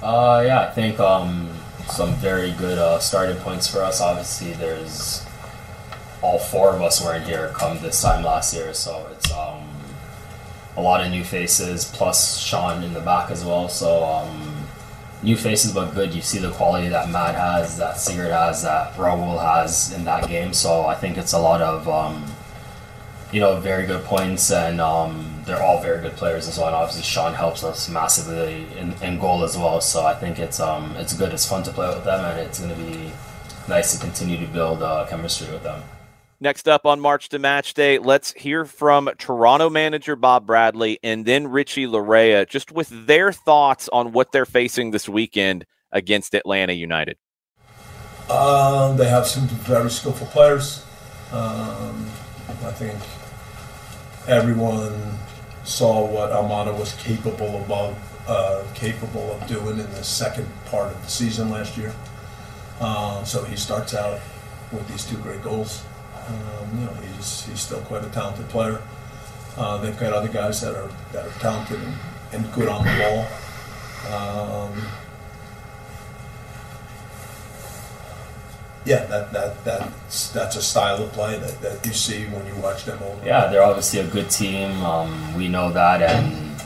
Uh, 0.06 0.44
yeah, 0.46 0.62
I 0.62 0.70
think 0.70 1.00
um, 1.00 1.50
some 1.88 2.14
very 2.18 2.52
good 2.52 2.78
uh, 2.78 3.00
starting 3.00 3.38
points 3.38 3.68
for 3.68 3.82
us. 3.82 4.02
Obviously, 4.02 4.54
there's 4.54 5.26
all 6.22 6.38
four 6.38 6.76
of 6.76 6.82
us 6.84 7.04
were 7.04 7.16
in 7.16 7.24
here 7.24 7.52
come 7.56 7.80
this 7.80 8.04
time 8.04 8.24
last 8.24 8.54
year, 8.54 8.72
so 8.76 9.08
it's 9.12 9.32
um, 9.32 9.68
a 10.78 10.82
lot 10.84 11.04
of 11.04 11.10
new 11.10 11.24
faces 11.24 11.86
plus 11.86 12.40
Sean 12.40 12.84
in 12.84 12.94
the 12.94 13.00
back 13.00 13.32
as 13.32 13.44
well. 13.44 13.68
So 13.68 14.04
um, 14.04 14.68
new 15.24 15.36
faces, 15.36 15.74
but 15.74 15.96
good. 15.96 16.14
You 16.14 16.22
see 16.22 16.38
the 16.38 16.52
quality 16.52 16.90
that 16.90 17.10
Matt 17.10 17.34
has, 17.34 17.76
that 17.80 17.96
Sigurd 17.96 18.32
has, 18.32 18.62
that 18.62 18.94
Raul 18.98 19.42
has 19.42 19.92
in 19.92 20.04
that 20.06 20.30
game. 20.30 20.54
So 20.54 20.86
I 20.86 20.94
think 20.94 21.18
it's 21.18 21.34
a 21.34 21.40
lot 21.40 21.62
of 21.62 21.90
um, 21.90 22.32
you 23.36 23.42
know 23.42 23.60
very 23.60 23.86
good 23.86 24.02
points 24.06 24.50
and 24.50 24.80
um, 24.80 25.44
they're 25.44 25.62
all 25.62 25.82
very 25.82 26.02
good 26.02 26.14
players 26.14 26.48
as 26.48 26.58
well. 26.58 26.68
And 26.68 26.76
obviously, 26.76 27.04
Sean 27.04 27.34
helps 27.34 27.66
us 27.66 27.90
massively 27.90 28.66
in, 28.78 28.94
in 29.04 29.20
goal 29.20 29.44
as 29.44 29.58
well. 29.58 29.82
So 29.82 30.06
I 30.06 30.14
think 30.16 30.40
it's 30.40 30.62
um 30.62 30.96
it's 30.96 31.12
good. 31.12 31.34
It's 31.34 31.46
fun 31.46 31.62
to 31.64 31.72
play 31.72 31.94
with 31.94 32.06
them, 32.06 32.24
and 32.24 32.40
it's 32.40 32.60
going 32.60 32.74
to 32.74 32.82
be 32.82 33.12
nice 33.68 33.94
to 33.94 34.00
continue 34.00 34.38
to 34.38 34.50
build 34.54 34.82
uh, 34.82 35.06
chemistry 35.10 35.52
with 35.52 35.64
them. 35.64 35.84
Next 36.40 36.70
up 36.70 36.86
on 36.86 37.02
March 37.02 37.28
to 37.30 37.40
Match 37.40 37.74
Day, 37.74 38.00
let's 38.00 38.32
hear 38.32 38.64
from 38.64 39.10
Toronto 39.18 39.70
manager 39.70 40.16
Bob 40.16 40.46
Bradley 40.46 41.00
and 41.04 41.26
then 41.26 41.48
Richie 41.48 41.88
Laryea, 41.88 42.48
just 42.48 42.72
with 42.72 43.06
their 43.06 43.34
thoughts 43.34 43.90
on 43.92 44.14
what 44.14 44.32
they're 44.32 44.46
facing 44.46 44.92
this 44.92 45.10
weekend 45.10 45.66
against 45.92 46.36
Atlanta 46.36 46.74
United. 46.74 47.18
Um, 48.30 48.96
they 48.96 49.10
have 49.10 49.28
some 49.28 49.48
very 49.48 49.90
skillful 49.90 50.28
players. 50.28 50.86
Um, 51.34 52.06
I 52.66 52.72
think 52.72 53.00
everyone 54.28 55.18
saw 55.64 56.06
what 56.06 56.32
Almada 56.32 56.78
was 56.78 56.94
capable 56.94 57.66
of 57.70 57.98
uh, 58.28 58.64
capable 58.74 59.32
of 59.34 59.48
doing 59.48 59.80
in 59.80 59.92
the 59.92 60.04
second 60.04 60.48
part 60.66 60.92
of 60.92 61.02
the 61.04 61.10
season 61.10 61.50
last 61.50 61.78
year. 61.78 61.94
Uh, 62.80 63.24
so 63.24 63.44
he 63.44 63.56
starts 63.56 63.94
out 63.94 64.20
with 64.72 64.88
these 64.88 65.06
two 65.06 65.18
great 65.18 65.44
goals. 65.44 65.84
Um, 66.28 66.80
you 66.80 66.86
know, 66.86 66.94
he's 66.94 67.46
he's 67.46 67.60
still 67.62 67.82
quite 67.82 68.04
a 68.04 68.10
talented 68.10 68.50
player. 68.50 68.82
Uh, 69.58 69.78
they've 69.78 69.98
got 70.00 70.12
other 70.12 70.28
guys 70.28 70.62
that 70.62 70.76
are 70.76 70.90
that 71.14 71.26
are 71.26 71.40
talented 71.40 71.80
and, 71.80 71.94
and 72.34 72.54
good 72.54 72.68
on 72.68 72.84
the 72.84 72.92
ball. 73.00 73.28
Um, 74.12 74.82
yeah, 78.86 79.06
that, 79.06 79.34
that 79.34 79.64
that's 79.66 80.30
that's 80.30 80.56
a 80.56 80.62
style 80.62 81.04
of 81.04 81.12
play 81.12 81.38
that, 81.40 81.62
that 81.62 81.86
you 81.86 81.94
see 81.94 82.26
when 82.26 82.46
you 82.46 82.56
watch 82.62 82.86
them 82.86 83.02
over. 83.02 83.26
Yeah, 83.26 83.48
they're 83.48 83.64
obviously 83.64 84.00
a 84.00 84.08
good 84.08 84.30
team. 84.30 84.72
Um, 84.84 85.34
we 85.34 85.48
know 85.48 85.72
that, 85.72 86.02
and 86.04 86.62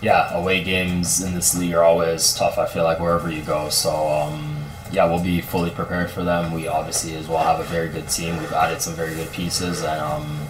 yeah, 0.00 0.32
away 0.38 0.62
games 0.62 1.22
in 1.22 1.34
this 1.34 1.56
league 1.58 1.74
are 1.74 1.82
always 1.82 2.34
tough. 2.34 2.56
I 2.56 2.66
feel 2.66 2.84
like 2.84 3.00
wherever 3.00 3.30
you 3.30 3.42
go. 3.42 3.68
So 3.68 3.90
um, 4.08 4.64
yeah, 4.92 5.06
we'll 5.06 5.22
be 5.22 5.40
fully 5.40 5.70
prepared 5.70 6.10
for 6.10 6.22
them. 6.22 6.52
We 6.52 6.68
obviously 6.68 7.16
as 7.16 7.26
well 7.26 7.42
have 7.42 7.58
a 7.58 7.64
very 7.64 7.88
good 7.88 8.08
team. 8.08 8.36
We've 8.36 8.52
added 8.52 8.80
some 8.80 8.94
very 8.94 9.14
good 9.16 9.32
pieces, 9.32 9.82
and 9.82 10.00
um, 10.00 10.48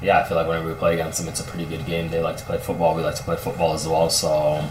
yeah, 0.00 0.20
I 0.20 0.24
feel 0.24 0.38
like 0.38 0.48
whenever 0.48 0.68
we 0.68 0.74
play 0.74 0.94
against 0.94 1.20
them, 1.20 1.28
it's 1.28 1.40
a 1.40 1.44
pretty 1.44 1.66
good 1.66 1.84
game. 1.84 2.08
They 2.08 2.22
like 2.22 2.38
to 2.38 2.44
play 2.44 2.58
football. 2.58 2.94
We 2.94 3.02
like 3.02 3.16
to 3.16 3.22
play 3.22 3.36
football 3.36 3.74
as 3.74 3.86
well. 3.86 4.08
So 4.08 4.66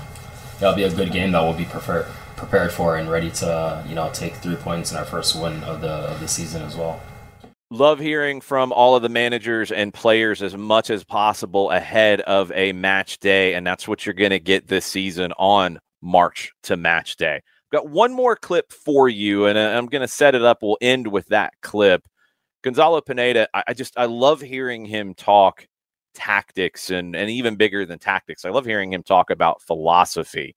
it'll 0.58 0.74
be 0.74 0.84
a 0.84 0.94
good 0.94 1.12
game 1.12 1.32
that 1.34 1.42
we'll 1.42 1.54
be 1.54 1.66
prepared 1.66 2.08
prepared 2.36 2.72
for 2.72 2.98
and 2.98 3.10
ready 3.10 3.32
to 3.32 3.84
you 3.88 3.96
know 3.96 4.10
take 4.14 4.36
three 4.36 4.56
points 4.56 4.92
in 4.92 4.98
our 4.98 5.06
first 5.06 5.36
win 5.36 5.64
of 5.64 5.82
the 5.82 5.90
of 5.90 6.20
the 6.20 6.28
season 6.28 6.62
as 6.62 6.76
well. 6.76 7.02
Love 7.72 8.00
hearing 8.00 8.42
from 8.42 8.72
all 8.72 8.96
of 8.96 9.02
the 9.02 9.10
managers 9.10 9.72
and 9.72 9.94
players 9.94 10.44
as 10.44 10.56
much 10.56 10.90
as 10.90 11.04
possible 11.04 11.72
ahead 11.72 12.22
of 12.22 12.52
a 12.52 12.72
match 12.74 13.18
day, 13.20 13.56
and 13.56 13.66
that's 13.66 13.88
what 13.88 14.06
you're 14.06 14.14
going 14.14 14.30
to 14.30 14.40
get 14.40 14.68
this 14.68 14.86
season 14.86 15.34
on 15.40 15.80
March 16.02 16.54
to 16.64 16.78
match 16.78 17.16
day. 17.16 17.42
Got 17.72 17.90
one 17.90 18.14
more 18.14 18.36
clip 18.36 18.72
for 18.72 19.10
you, 19.10 19.48
and 19.48 19.58
uh, 19.58 19.74
I'm 19.76 19.88
going 19.88 20.04
to 20.04 20.08
set 20.08 20.36
it 20.36 20.44
up. 20.44 20.60
We'll 20.62 20.78
end 20.80 21.08
with 21.08 21.28
that 21.28 21.54
clip. 21.62 22.06
Gonzalo 22.64 23.02
Pineda, 23.02 23.48
I, 23.54 23.64
I 23.70 23.74
just 23.74 23.98
I 23.98 24.06
love 24.06 24.42
hearing 24.42 24.86
him 24.86 25.16
talk 25.16 25.68
tactics 26.14 26.90
and 26.90 27.16
and 27.16 27.30
even 27.30 27.56
bigger 27.56 27.86
than 27.86 28.00
tactics. 28.00 28.46
I 28.46 28.50
love 28.50 28.66
hearing 28.66 28.94
him 28.94 29.04
talk 29.04 29.32
about 29.32 29.62
philosophy. 29.62 30.56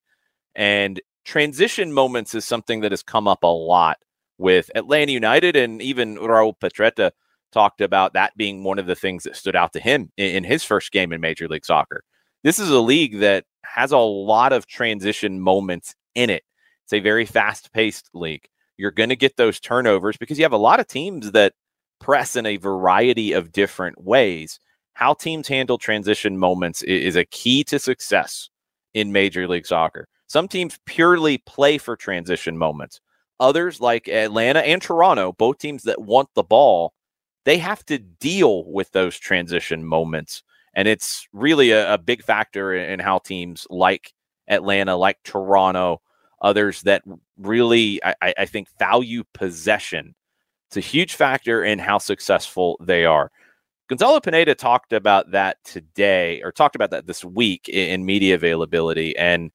And 0.55 0.99
transition 1.25 1.93
moments 1.93 2.33
is 2.35 2.45
something 2.45 2.81
that 2.81 2.91
has 2.91 3.03
come 3.03 3.27
up 3.27 3.43
a 3.43 3.47
lot 3.47 3.97
with 4.37 4.71
Atlanta 4.75 5.11
United 5.11 5.55
and 5.55 5.81
even 5.81 6.17
Raul 6.17 6.53
Petretta 6.59 7.11
talked 7.51 7.81
about 7.81 8.13
that 8.13 8.35
being 8.37 8.63
one 8.63 8.79
of 8.79 8.85
the 8.85 8.95
things 8.95 9.23
that 9.23 9.35
stood 9.35 9.55
out 9.55 9.73
to 9.73 9.79
him 9.79 10.11
in, 10.17 10.35
in 10.37 10.43
his 10.43 10.63
first 10.63 10.91
game 10.91 11.11
in 11.11 11.21
Major 11.21 11.47
League 11.47 11.65
Soccer. 11.65 12.03
This 12.43 12.59
is 12.59 12.69
a 12.69 12.79
league 12.79 13.19
that 13.19 13.45
has 13.65 13.91
a 13.91 13.97
lot 13.97 14.53
of 14.53 14.67
transition 14.67 15.39
moments 15.39 15.93
in 16.15 16.29
it. 16.29 16.43
It's 16.85 16.93
a 16.93 16.99
very 16.99 17.25
fast-paced 17.25 18.09
league. 18.13 18.47
You're 18.77 18.91
going 18.91 19.09
to 19.09 19.15
get 19.15 19.35
those 19.35 19.59
turnovers 19.59 20.15
because 20.15 20.37
you 20.37 20.45
have 20.45 20.53
a 20.53 20.57
lot 20.57 20.79
of 20.79 20.87
teams 20.87 21.31
that 21.33 21.53
press 21.99 22.35
in 22.35 22.45
a 22.45 22.57
variety 22.57 23.33
of 23.33 23.51
different 23.51 24.01
ways. 24.01 24.59
How 24.93 25.13
teams 25.13 25.47
handle 25.47 25.77
transition 25.77 26.37
moments 26.37 26.81
is 26.83 27.15
a 27.15 27.25
key 27.25 27.63
to 27.65 27.77
success 27.77 28.49
in 28.93 29.11
Major 29.11 29.47
League 29.47 29.67
Soccer. 29.67 30.07
Some 30.29 30.47
teams 30.47 30.79
purely 30.85 31.39
play 31.39 31.77
for 31.77 31.97
transition 31.97 32.57
moments. 32.57 33.01
Others, 33.41 33.81
like 33.81 34.07
Atlanta 34.07 34.61
and 34.61 34.81
Toronto, 34.81 35.33
both 35.33 35.57
teams 35.57 35.83
that 35.83 36.01
want 36.01 36.29
the 36.35 36.43
ball, 36.43 36.93
they 37.43 37.57
have 37.57 37.85
to 37.87 37.99
deal 37.99 38.63
with 38.71 38.91
those 38.91 39.17
transition 39.17 39.83
moments. 39.83 40.43
And 40.73 40.87
it's 40.87 41.27
really 41.33 41.71
a, 41.71 41.95
a 41.95 41.97
big 41.97 42.23
factor 42.23 42.73
in 42.73 42.99
how 42.99 43.17
teams 43.17 43.67
like 43.69 44.13
Atlanta, 44.47 44.95
like 44.95 45.17
Toronto, 45.23 46.01
others 46.41 46.83
that 46.83 47.03
really, 47.37 48.01
I, 48.03 48.33
I 48.37 48.45
think, 48.45 48.69
value 48.77 49.25
possession 49.33 50.15
it's 50.69 50.77
a 50.77 50.81
huge 50.81 51.15
factor 51.15 51.63
in 51.63 51.79
how 51.79 51.97
successful 51.97 52.77
they 52.79 53.03
are. 53.03 53.31
Gonzalo 53.87 54.19
Pineda 54.19 54.53
talked 54.53 54.93
about 54.93 55.31
that 55.31 55.57
today, 55.63 56.43
or 56.43 56.51
talked 56.51 56.75
about 56.75 56.91
that 56.91 57.07
this 57.07 57.25
week 57.25 57.67
in, 57.67 57.89
in 57.89 58.05
media 58.05 58.35
availability. 58.35 59.17
And 59.17 59.51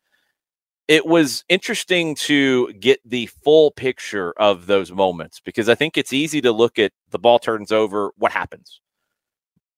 it 0.86 1.06
was 1.06 1.44
interesting 1.48 2.14
to 2.14 2.72
get 2.74 3.00
the 3.04 3.26
full 3.42 3.70
picture 3.70 4.32
of 4.32 4.66
those 4.66 4.92
moments 4.92 5.40
because 5.40 5.68
I 5.68 5.74
think 5.74 5.96
it's 5.96 6.12
easy 6.12 6.40
to 6.42 6.52
look 6.52 6.78
at 6.78 6.92
the 7.10 7.18
ball 7.18 7.38
turns 7.38 7.72
over, 7.72 8.10
what 8.16 8.32
happens? 8.32 8.80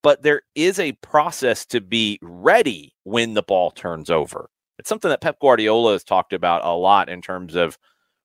But 0.02 0.22
there 0.22 0.42
is 0.54 0.78
a 0.78 0.92
process 0.92 1.64
to 1.66 1.80
be 1.80 2.18
ready 2.22 2.94
when 3.04 3.34
the 3.34 3.42
ball 3.42 3.70
turns 3.70 4.10
over. 4.10 4.50
It's 4.78 4.88
something 4.88 5.08
that 5.08 5.20
Pep 5.20 5.38
Guardiola 5.40 5.92
has 5.92 6.04
talked 6.04 6.32
about 6.32 6.64
a 6.64 6.76
lot 6.76 7.08
in 7.08 7.22
terms 7.22 7.54
of 7.54 7.78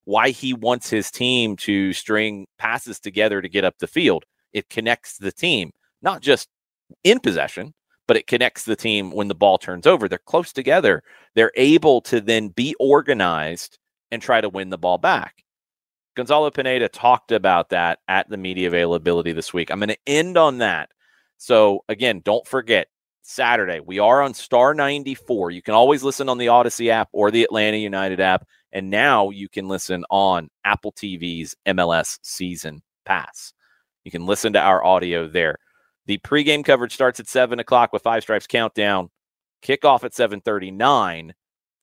why 0.06 0.30
he 0.30 0.54
wants 0.54 0.90
his 0.90 1.12
team 1.12 1.56
to 1.58 1.94
string 1.94 2.48
passes 2.58 3.00
together 3.00 3.42
to 3.42 3.50
get 3.50 3.64
up 3.64 3.78
the 3.80 3.88
field. 3.88 4.26
It 4.54 4.70
connects 4.70 5.18
the 5.18 5.32
team, 5.32 5.72
not 6.02 6.22
just 6.22 6.50
in 7.04 7.20
possession, 7.20 7.74
but 8.12 8.18
it 8.18 8.28
connects 8.28 8.66
the 8.66 8.76
team 8.76 9.10
when 9.10 9.30
the 9.30 9.34
ball 9.34 9.58
turns 9.58 9.88
over. 9.88 10.10
They're 10.10 10.18
close 10.18 10.52
together. 10.52 11.02
They're 11.34 11.54
able 11.56 12.02
to 12.02 12.20
then 12.20 12.50
be 12.50 12.76
organized 12.78 13.80
and 14.12 14.22
try 14.22 14.42
to 14.42 14.50
win 14.50 14.70
the 14.70 14.78
ball 14.78 14.98
back. 14.98 15.46
Gonzalo 16.18 16.52
Pineda 16.52 16.90
talked 16.90 17.32
about 17.32 17.70
that 17.70 18.00
at 18.10 18.28
the 18.28 18.36
media 18.36 18.68
availability 18.68 19.32
this 19.32 19.54
week. 19.54 19.72
I'm 19.72 19.80
going 19.80 19.88
to 19.88 19.98
end 20.08 20.38
on 20.38 20.58
that. 20.58 20.90
So, 21.38 21.86
again, 21.88 22.22
don't 22.26 22.46
forget 22.46 22.90
Saturday, 23.22 23.80
we 23.80 23.98
are 24.00 24.22
on 24.22 24.34
Star 24.34 24.74
94. 24.74 25.52
You 25.52 25.62
can 25.62 25.74
always 25.74 26.04
listen 26.04 26.28
on 26.28 26.38
the 26.38 26.48
Audacy 26.48 26.90
app 26.90 27.08
or 27.14 27.32
the 27.32 27.44
Atlanta 27.44 27.78
United 27.78 28.20
app. 28.20 28.46
And 28.74 28.90
now 28.90 29.30
you 29.30 29.48
can 29.48 29.70
listen 29.70 30.04
on 30.10 30.50
Apple 30.66 30.92
TV's 30.92 31.56
MLS 31.66 32.20
season 32.24 32.82
pass. 33.06 33.54
You 34.04 34.12
can 34.12 34.26
listen 34.26 34.52
to 34.52 34.60
our 34.60 34.84
audio 34.84 35.30
there. 35.30 35.60
The 36.12 36.18
pregame 36.18 36.66
coverage 36.66 36.94
starts 36.94 37.22
at 37.22 37.30
7 37.30 37.58
o'clock 37.62 37.94
with 37.94 38.04
Five 38.04 38.24
Stripes 38.24 38.46
Countdown. 38.46 39.10
Kickoff 39.64 40.04
at 40.04 40.14
739. 40.14 41.34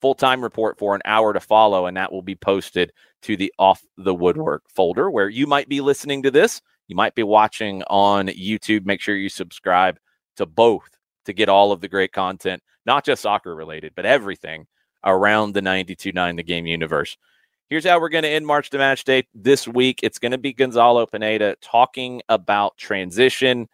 Full-time 0.03 0.43
report 0.43 0.79
for 0.79 0.95
an 0.95 1.01
hour 1.07 1.33
to 1.33 1.41
follow, 1.41 1.87
and 1.87 1.97
that 1.97 2.13
will 2.13 2.21
be 2.21 2.35
posted 2.35 2.93
to 3.23 3.39
the 3.39 3.51
Off 3.59 3.83
the 3.97 4.15
Woodwork 4.15 4.65
folder 4.69 5.11
where 5.11 5.31
you 5.31 5.47
might 5.47 5.67
be 5.67 5.81
listening 5.81 6.23
to 6.25 6.31
this. 6.31 6.61
You 6.89 6.95
might 6.95 7.15
be 7.15 7.23
watching 7.23 7.83
on 7.85 8.27
YouTube. 8.27 8.85
Make 8.85 9.01
sure 9.01 9.17
you 9.17 9.31
subscribe 9.31 9.99
to 10.37 10.45
both 10.45 10.91
to 11.25 11.33
get 11.33 11.49
all 11.49 11.73
of 11.73 11.81
the 11.81 11.89
great 11.89 12.13
content, 12.13 12.63
not 12.85 13.07
just 13.07 13.23
soccer 13.23 13.55
related, 13.55 13.95
but 13.97 14.05
everything 14.05 14.67
around 15.07 15.55
the 15.55 15.63
92.9 15.63 16.37
The 16.37 16.43
Game 16.43 16.67
universe. 16.67 17.17
Here's 17.71 17.87
how 17.87 17.99
we're 17.99 18.11
going 18.11 18.25
to 18.25 18.29
end 18.29 18.47
March 18.47 18.69
to 18.69 18.77
Match 18.77 19.05
Day 19.05 19.27
this 19.33 19.67
week. 19.67 20.01
It's 20.03 20.19
going 20.19 20.33
to 20.33 20.39
be 20.39 20.53
Gonzalo 20.53 21.07
Pineda 21.07 21.57
talking 21.63 22.21
about 22.29 22.77
transition, 22.77 23.69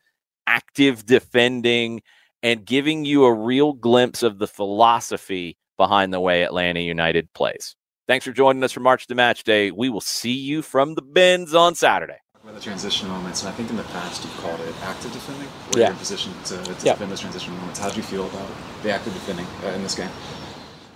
active 0.47 1.05
defending, 1.07 2.03
and 2.43 2.65
giving 2.65 3.05
you 3.05 3.25
a 3.25 3.33
real 3.33 3.73
glimpse 3.73 4.23
of 4.23 4.39
the 4.39 4.47
philosophy 4.47 5.57
behind 5.77 6.13
the 6.13 6.21
way 6.21 6.43
Atlanta 6.43 6.81
United 6.81 7.33
plays. 7.33 7.75
Thanks 8.07 8.25
for 8.27 8.33
joining 8.33 8.63
us 8.63 8.73
for 8.73 8.81
March 8.81 9.07
to 9.07 9.15
Match 9.15 9.45
Day. 9.45 9.71
We 9.71 9.89
will 9.89 10.03
see 10.03 10.35
you 10.35 10.61
from 10.61 10.95
the 10.95 11.01
bins 11.03 11.55
on 11.55 11.75
Saturday. 11.75 12.19
About 12.43 12.55
the 12.57 12.61
transition 12.61 13.09
moments, 13.09 13.43
and 13.43 13.49
I 13.49 13.53
think 13.57 13.71
in 13.71 13.77
the 13.77 13.83
past 13.85 14.23
you've 14.23 14.37
called 14.37 14.61
it 14.61 14.75
active 14.83 15.11
defending, 15.13 15.49
Yeah. 15.73 15.85
you're 15.85 15.91
in 15.93 15.97
position 15.97 16.33
to, 16.45 16.63
to 16.63 16.87
Yeah. 16.87 16.93
defend 16.93 17.11
those 17.11 17.21
transition 17.21 17.57
moments. 17.57 17.79
How 17.79 17.89
do 17.89 17.97
you 17.97 18.03
feel 18.03 18.27
about 18.27 18.47
the 18.83 18.93
active 18.93 19.15
defending 19.15 19.47
uh, 19.65 19.69
in 19.69 19.83
this 19.83 19.95
game? 19.95 20.11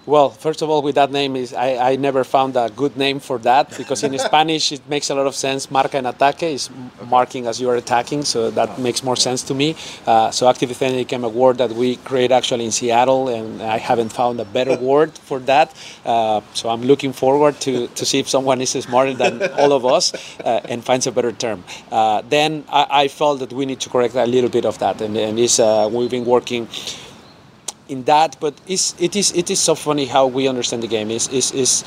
Well, 0.09 0.31
first 0.31 0.63
of 0.63 0.71
all, 0.71 0.81
with 0.81 0.95
that 0.95 1.13
name 1.13 1.37
is 1.37 1.53
I, 1.53 1.91
I 1.91 1.97
never 1.97 2.25
found 2.25 2.57
a 2.57 2.71
good 2.75 2.97
name 2.97 3.21
for 3.21 3.39
that 3.41 3.69
because 3.79 4.03
in 4.03 4.19
Spanish 4.19 4.73
it 4.73 4.81
makes 4.89 5.11
a 5.11 5.15
lot 5.15 5.27
of 5.27 5.35
sense. 5.35 5.71
Marca 5.71 5.99
en 5.99 6.07
ataque 6.07 6.45
is 6.45 6.71
marking 7.11 7.47
as 7.47 7.61
you 7.61 7.69
are 7.69 7.77
attacking, 7.77 8.25
so 8.25 8.51
that 8.53 8.79
makes 8.79 9.03
more 9.03 9.17
sense 9.17 9.43
to 9.43 9.55
me. 9.55 9.77
Uh, 10.07 10.31
so 10.31 10.49
active 10.49 10.71
defending 10.71 10.99
became 10.99 11.25
a 11.25 11.29
word 11.29 11.59
that 11.59 11.73
we 11.73 11.97
create 11.97 12.33
actually 12.33 12.65
in 12.65 12.71
Seattle, 12.71 13.29
and 13.29 13.61
I 13.61 13.77
haven't 13.77 14.09
found 14.09 14.41
a 14.41 14.47
better 14.47 14.79
word 14.93 15.13
for 15.13 15.41
that. 15.41 15.77
Uh, 16.07 16.41
so 16.55 16.71
I'm 16.71 16.85
looking 16.85 17.13
forward 17.13 17.61
to, 17.61 17.89
to 17.89 18.07
see 18.07 18.19
if 18.19 18.31
someone 18.31 18.63
is 18.63 18.71
smarter 18.71 19.13
than 19.13 19.43
all 19.61 19.75
of 19.75 19.85
us 19.85 20.15
uh, 20.41 20.63
and 20.71 20.83
finds 20.83 21.07
a 21.07 21.13
better 21.13 21.33
term. 21.33 21.65
Uh, 21.93 22.23
then 22.27 22.65
I, 22.71 22.87
I 23.03 23.09
felt 23.09 23.41
that 23.41 23.53
we 23.53 23.67
need 23.67 23.81
to 23.81 23.91
correct 23.91 24.15
a 24.15 24.25
little 24.25 24.49
bit 24.49 24.65
of 24.65 24.79
that, 24.79 25.03
and, 25.03 25.15
and 25.19 25.39
it's, 25.39 25.61
uh, 25.61 25.87
we've 25.93 26.11
been 26.11 26.25
working 26.25 26.67
in 27.89 28.05
that, 28.05 28.37
but 28.41 28.55
it 28.67 29.17
is 29.17 29.33
it 29.33 29.51
is 29.51 29.59
so 29.59 29.75
funny 29.75 30.07
how 30.07 30.27
we 30.27 30.49
understand 30.49 30.83
the 30.83 30.89
game. 30.89 31.11
Is 31.11 31.29
is 31.29 31.53
is 31.53 31.85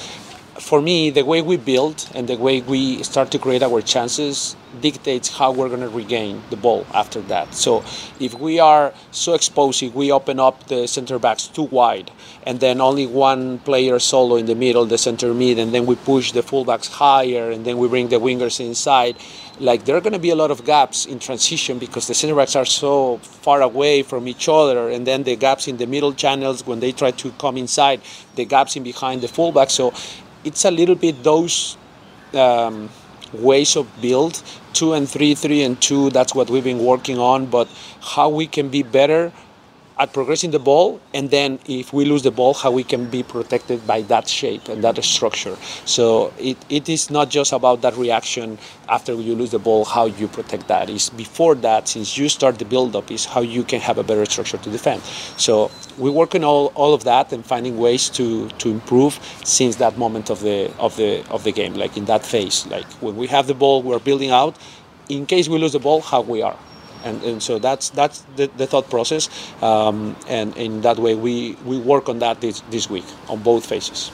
for 0.60 0.82
me 0.82 1.10
the 1.10 1.24
way 1.24 1.42
we 1.42 1.58
build 1.58 2.10
and 2.14 2.28
the 2.28 2.36
way 2.36 2.62
we 2.62 3.02
start 3.04 3.32
to 3.32 3.40
create 3.40 3.64
our 3.64 3.82
chances 3.82 4.56
dictates 4.80 5.38
how 5.38 5.52
we're 5.52 5.68
going 5.68 5.82
to 5.82 5.90
regain 5.90 6.42
the 6.50 6.56
ball 6.56 6.86
after 6.94 7.22
that. 7.22 7.54
So 7.54 7.84
if 8.20 8.34
we 8.34 8.60
are 8.60 8.94
so 9.12 9.34
exposed, 9.34 9.84
if 9.84 9.94
we 9.94 10.12
open 10.12 10.40
up 10.40 10.68
the 10.68 10.88
center 10.88 11.20
backs 11.20 11.48
too 11.48 11.64
wide, 11.64 12.12
and 12.44 12.60
then 12.60 12.82
only 12.82 13.06
one 13.06 13.60
player 13.60 14.00
solo 14.00 14.36
in 14.38 14.46
the 14.46 14.56
middle, 14.56 14.86
the 14.86 14.98
center 14.98 15.34
mid, 15.34 15.60
and 15.60 15.74
then 15.74 15.86
we 15.86 15.96
push 15.96 16.32
the 16.32 16.42
fullbacks 16.42 16.90
higher, 16.90 17.52
and 17.52 17.66
then 17.66 17.78
we 17.78 17.88
bring 17.88 18.08
the 18.10 18.18
wingers 18.18 18.60
inside. 18.60 19.18
Like 19.60 19.86
there 19.86 19.96
are 19.96 20.02
going 20.02 20.14
to 20.14 20.20
be 20.20 20.32
a 20.32 20.36
lot 20.36 20.52
of 20.52 20.66
gaps 20.66 21.06
in 21.06 21.20
transition 21.20 21.78
because 21.78 22.08
the 22.08 22.14
center 22.14 22.36
backs 22.36 22.56
are 22.56 22.66
so 22.66 23.18
far 23.18 23.62
away 23.62 24.04
from 24.04 24.28
each 24.28 24.48
other, 24.48 24.90
and 24.90 25.06
then 25.06 25.24
the 25.24 25.36
gaps 25.36 25.68
in 25.68 25.78
the 25.78 25.88
middle 25.88 26.14
channels 26.14 26.66
when 26.66 26.80
they 26.80 26.92
try 26.92 27.12
to 27.12 27.32
come 27.32 27.58
inside, 27.58 28.02
the 28.36 28.46
gaps 28.46 28.76
in 28.76 28.84
behind 28.84 29.22
the 29.22 29.28
fullback. 29.28 29.70
So 29.70 29.94
it's 30.44 30.66
a 30.66 30.72
little 30.72 30.96
bit 30.96 31.24
those 31.24 31.78
um, 32.34 32.90
ways 33.34 33.76
of 33.76 33.88
build 34.02 34.42
two 34.74 34.94
and 34.94 35.08
three, 35.10 35.36
three 35.36 35.64
and 35.64 35.82
two. 35.82 36.10
That's 36.10 36.34
what 36.34 36.50
we've 36.50 36.64
been 36.64 36.84
working 36.84 37.20
on. 37.20 37.46
But 37.46 37.68
how 38.02 38.30
we 38.30 38.48
can 38.48 38.70
be 38.70 38.84
better 38.84 39.32
at 40.02 40.12
progressing 40.14 40.50
the 40.50 40.58
ball, 40.58 41.00
and 41.14 41.30
then 41.30 41.60
if 41.68 41.94
we 41.94 42.06
lose 42.06 42.24
the 42.24 42.32
ball, 42.32 42.56
how 42.56 42.72
we 42.72 42.84
can 42.84 43.08
be 43.08 43.22
protected 43.22 43.86
by 43.86 44.02
that 44.02 44.28
shape 44.28 44.68
and 44.68 44.84
that 44.84 45.02
structure. 45.04 45.56
So 45.86 46.34
it, 46.40 46.58
it 46.70 46.90
is 46.90 47.12
not 47.12 47.30
just 47.30 47.54
about 47.54 47.84
that 47.84 47.96
reaction 47.96 48.58
after 48.90 49.14
you 49.14 49.36
lose 49.36 49.52
the 49.52 49.60
ball, 49.60 49.86
how 49.86 50.06
you 50.06 50.28
protect 50.28 50.68
that. 50.70 50.90
Is 50.90 51.12
before 51.12 51.54
that, 51.68 51.88
since 51.88 52.18
you 52.18 52.30
start 52.30 52.58
the 52.58 52.66
build 52.66 52.96
up, 52.96 53.12
is 53.12 53.26
how 53.26 53.42
you 53.42 53.64
can 53.64 53.80
have 53.80 54.00
a 54.00 54.04
better 54.04 54.26
structure 54.26 54.58
to 54.58 54.70
defend. 54.72 55.04
So 55.38 55.70
we 56.00 56.10
work 56.10 56.34
on 56.34 56.44
all, 56.44 56.72
all 56.74 56.96
of 56.96 57.04
that 57.04 57.32
and 57.32 57.46
finding 57.46 57.78
ways 57.78 58.10
to, 58.18 58.50
to 58.50 58.72
improve 58.72 59.20
since 59.44 59.76
that 59.76 60.00
moment 60.00 60.32
of 60.32 60.40
the 60.40 60.74
of 60.80 60.96
the 60.96 61.24
of 61.30 61.44
the 61.44 61.52
game, 61.52 61.76
like 61.76 61.96
in 61.96 62.06
that 62.06 62.26
phase. 62.26 62.66
Like 62.66 62.88
when 63.06 63.16
we 63.16 63.28
have 63.28 63.46
the 63.46 63.54
ball, 63.54 63.84
we're 63.84 64.00
building 64.00 64.32
out. 64.32 64.58
In 65.10 65.28
case 65.28 65.48
we 65.48 65.60
lose 65.60 65.74
the 65.74 65.80
ball, 65.80 66.02
how 66.02 66.22
we 66.22 66.42
are. 66.42 66.58
And, 67.04 67.22
and 67.24 67.42
so 67.42 67.60
that's 67.60 67.90
that's 67.90 68.26
the, 68.36 68.48
the 68.58 68.68
thought 68.68 68.90
process, 68.90 69.30
um, 69.62 70.16
and 70.28 70.56
in 70.58 70.82
that 70.82 71.00
way 71.00 71.16
we, 71.16 71.54
we 71.66 71.80
work 71.80 72.10
on 72.10 72.20
that 72.20 72.42
this, 72.42 72.62
this 72.70 72.90
week 72.90 73.06
on 73.28 73.42
both 73.42 73.66
phases. 73.66 74.12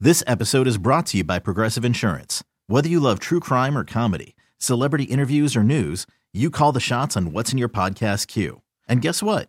This 0.00 0.24
episode 0.26 0.66
is 0.66 0.78
brought 0.78 1.06
to 1.06 1.18
you 1.18 1.24
by 1.24 1.38
Progressive 1.38 1.84
Insurance. 1.84 2.42
Whether 2.66 2.88
you 2.88 2.98
love 2.98 3.20
true 3.20 3.38
crime 3.38 3.78
or 3.78 3.84
comedy, 3.84 4.34
celebrity 4.58 5.04
interviews 5.04 5.54
or 5.54 5.62
news, 5.62 6.08
you 6.32 6.50
call 6.50 6.72
the 6.72 6.80
shots 6.80 7.16
on 7.16 7.30
what's 7.30 7.52
in 7.52 7.58
your 7.58 7.68
podcast 7.68 8.26
queue. 8.26 8.62
And 8.88 9.00
guess 9.00 9.22
what? 9.22 9.48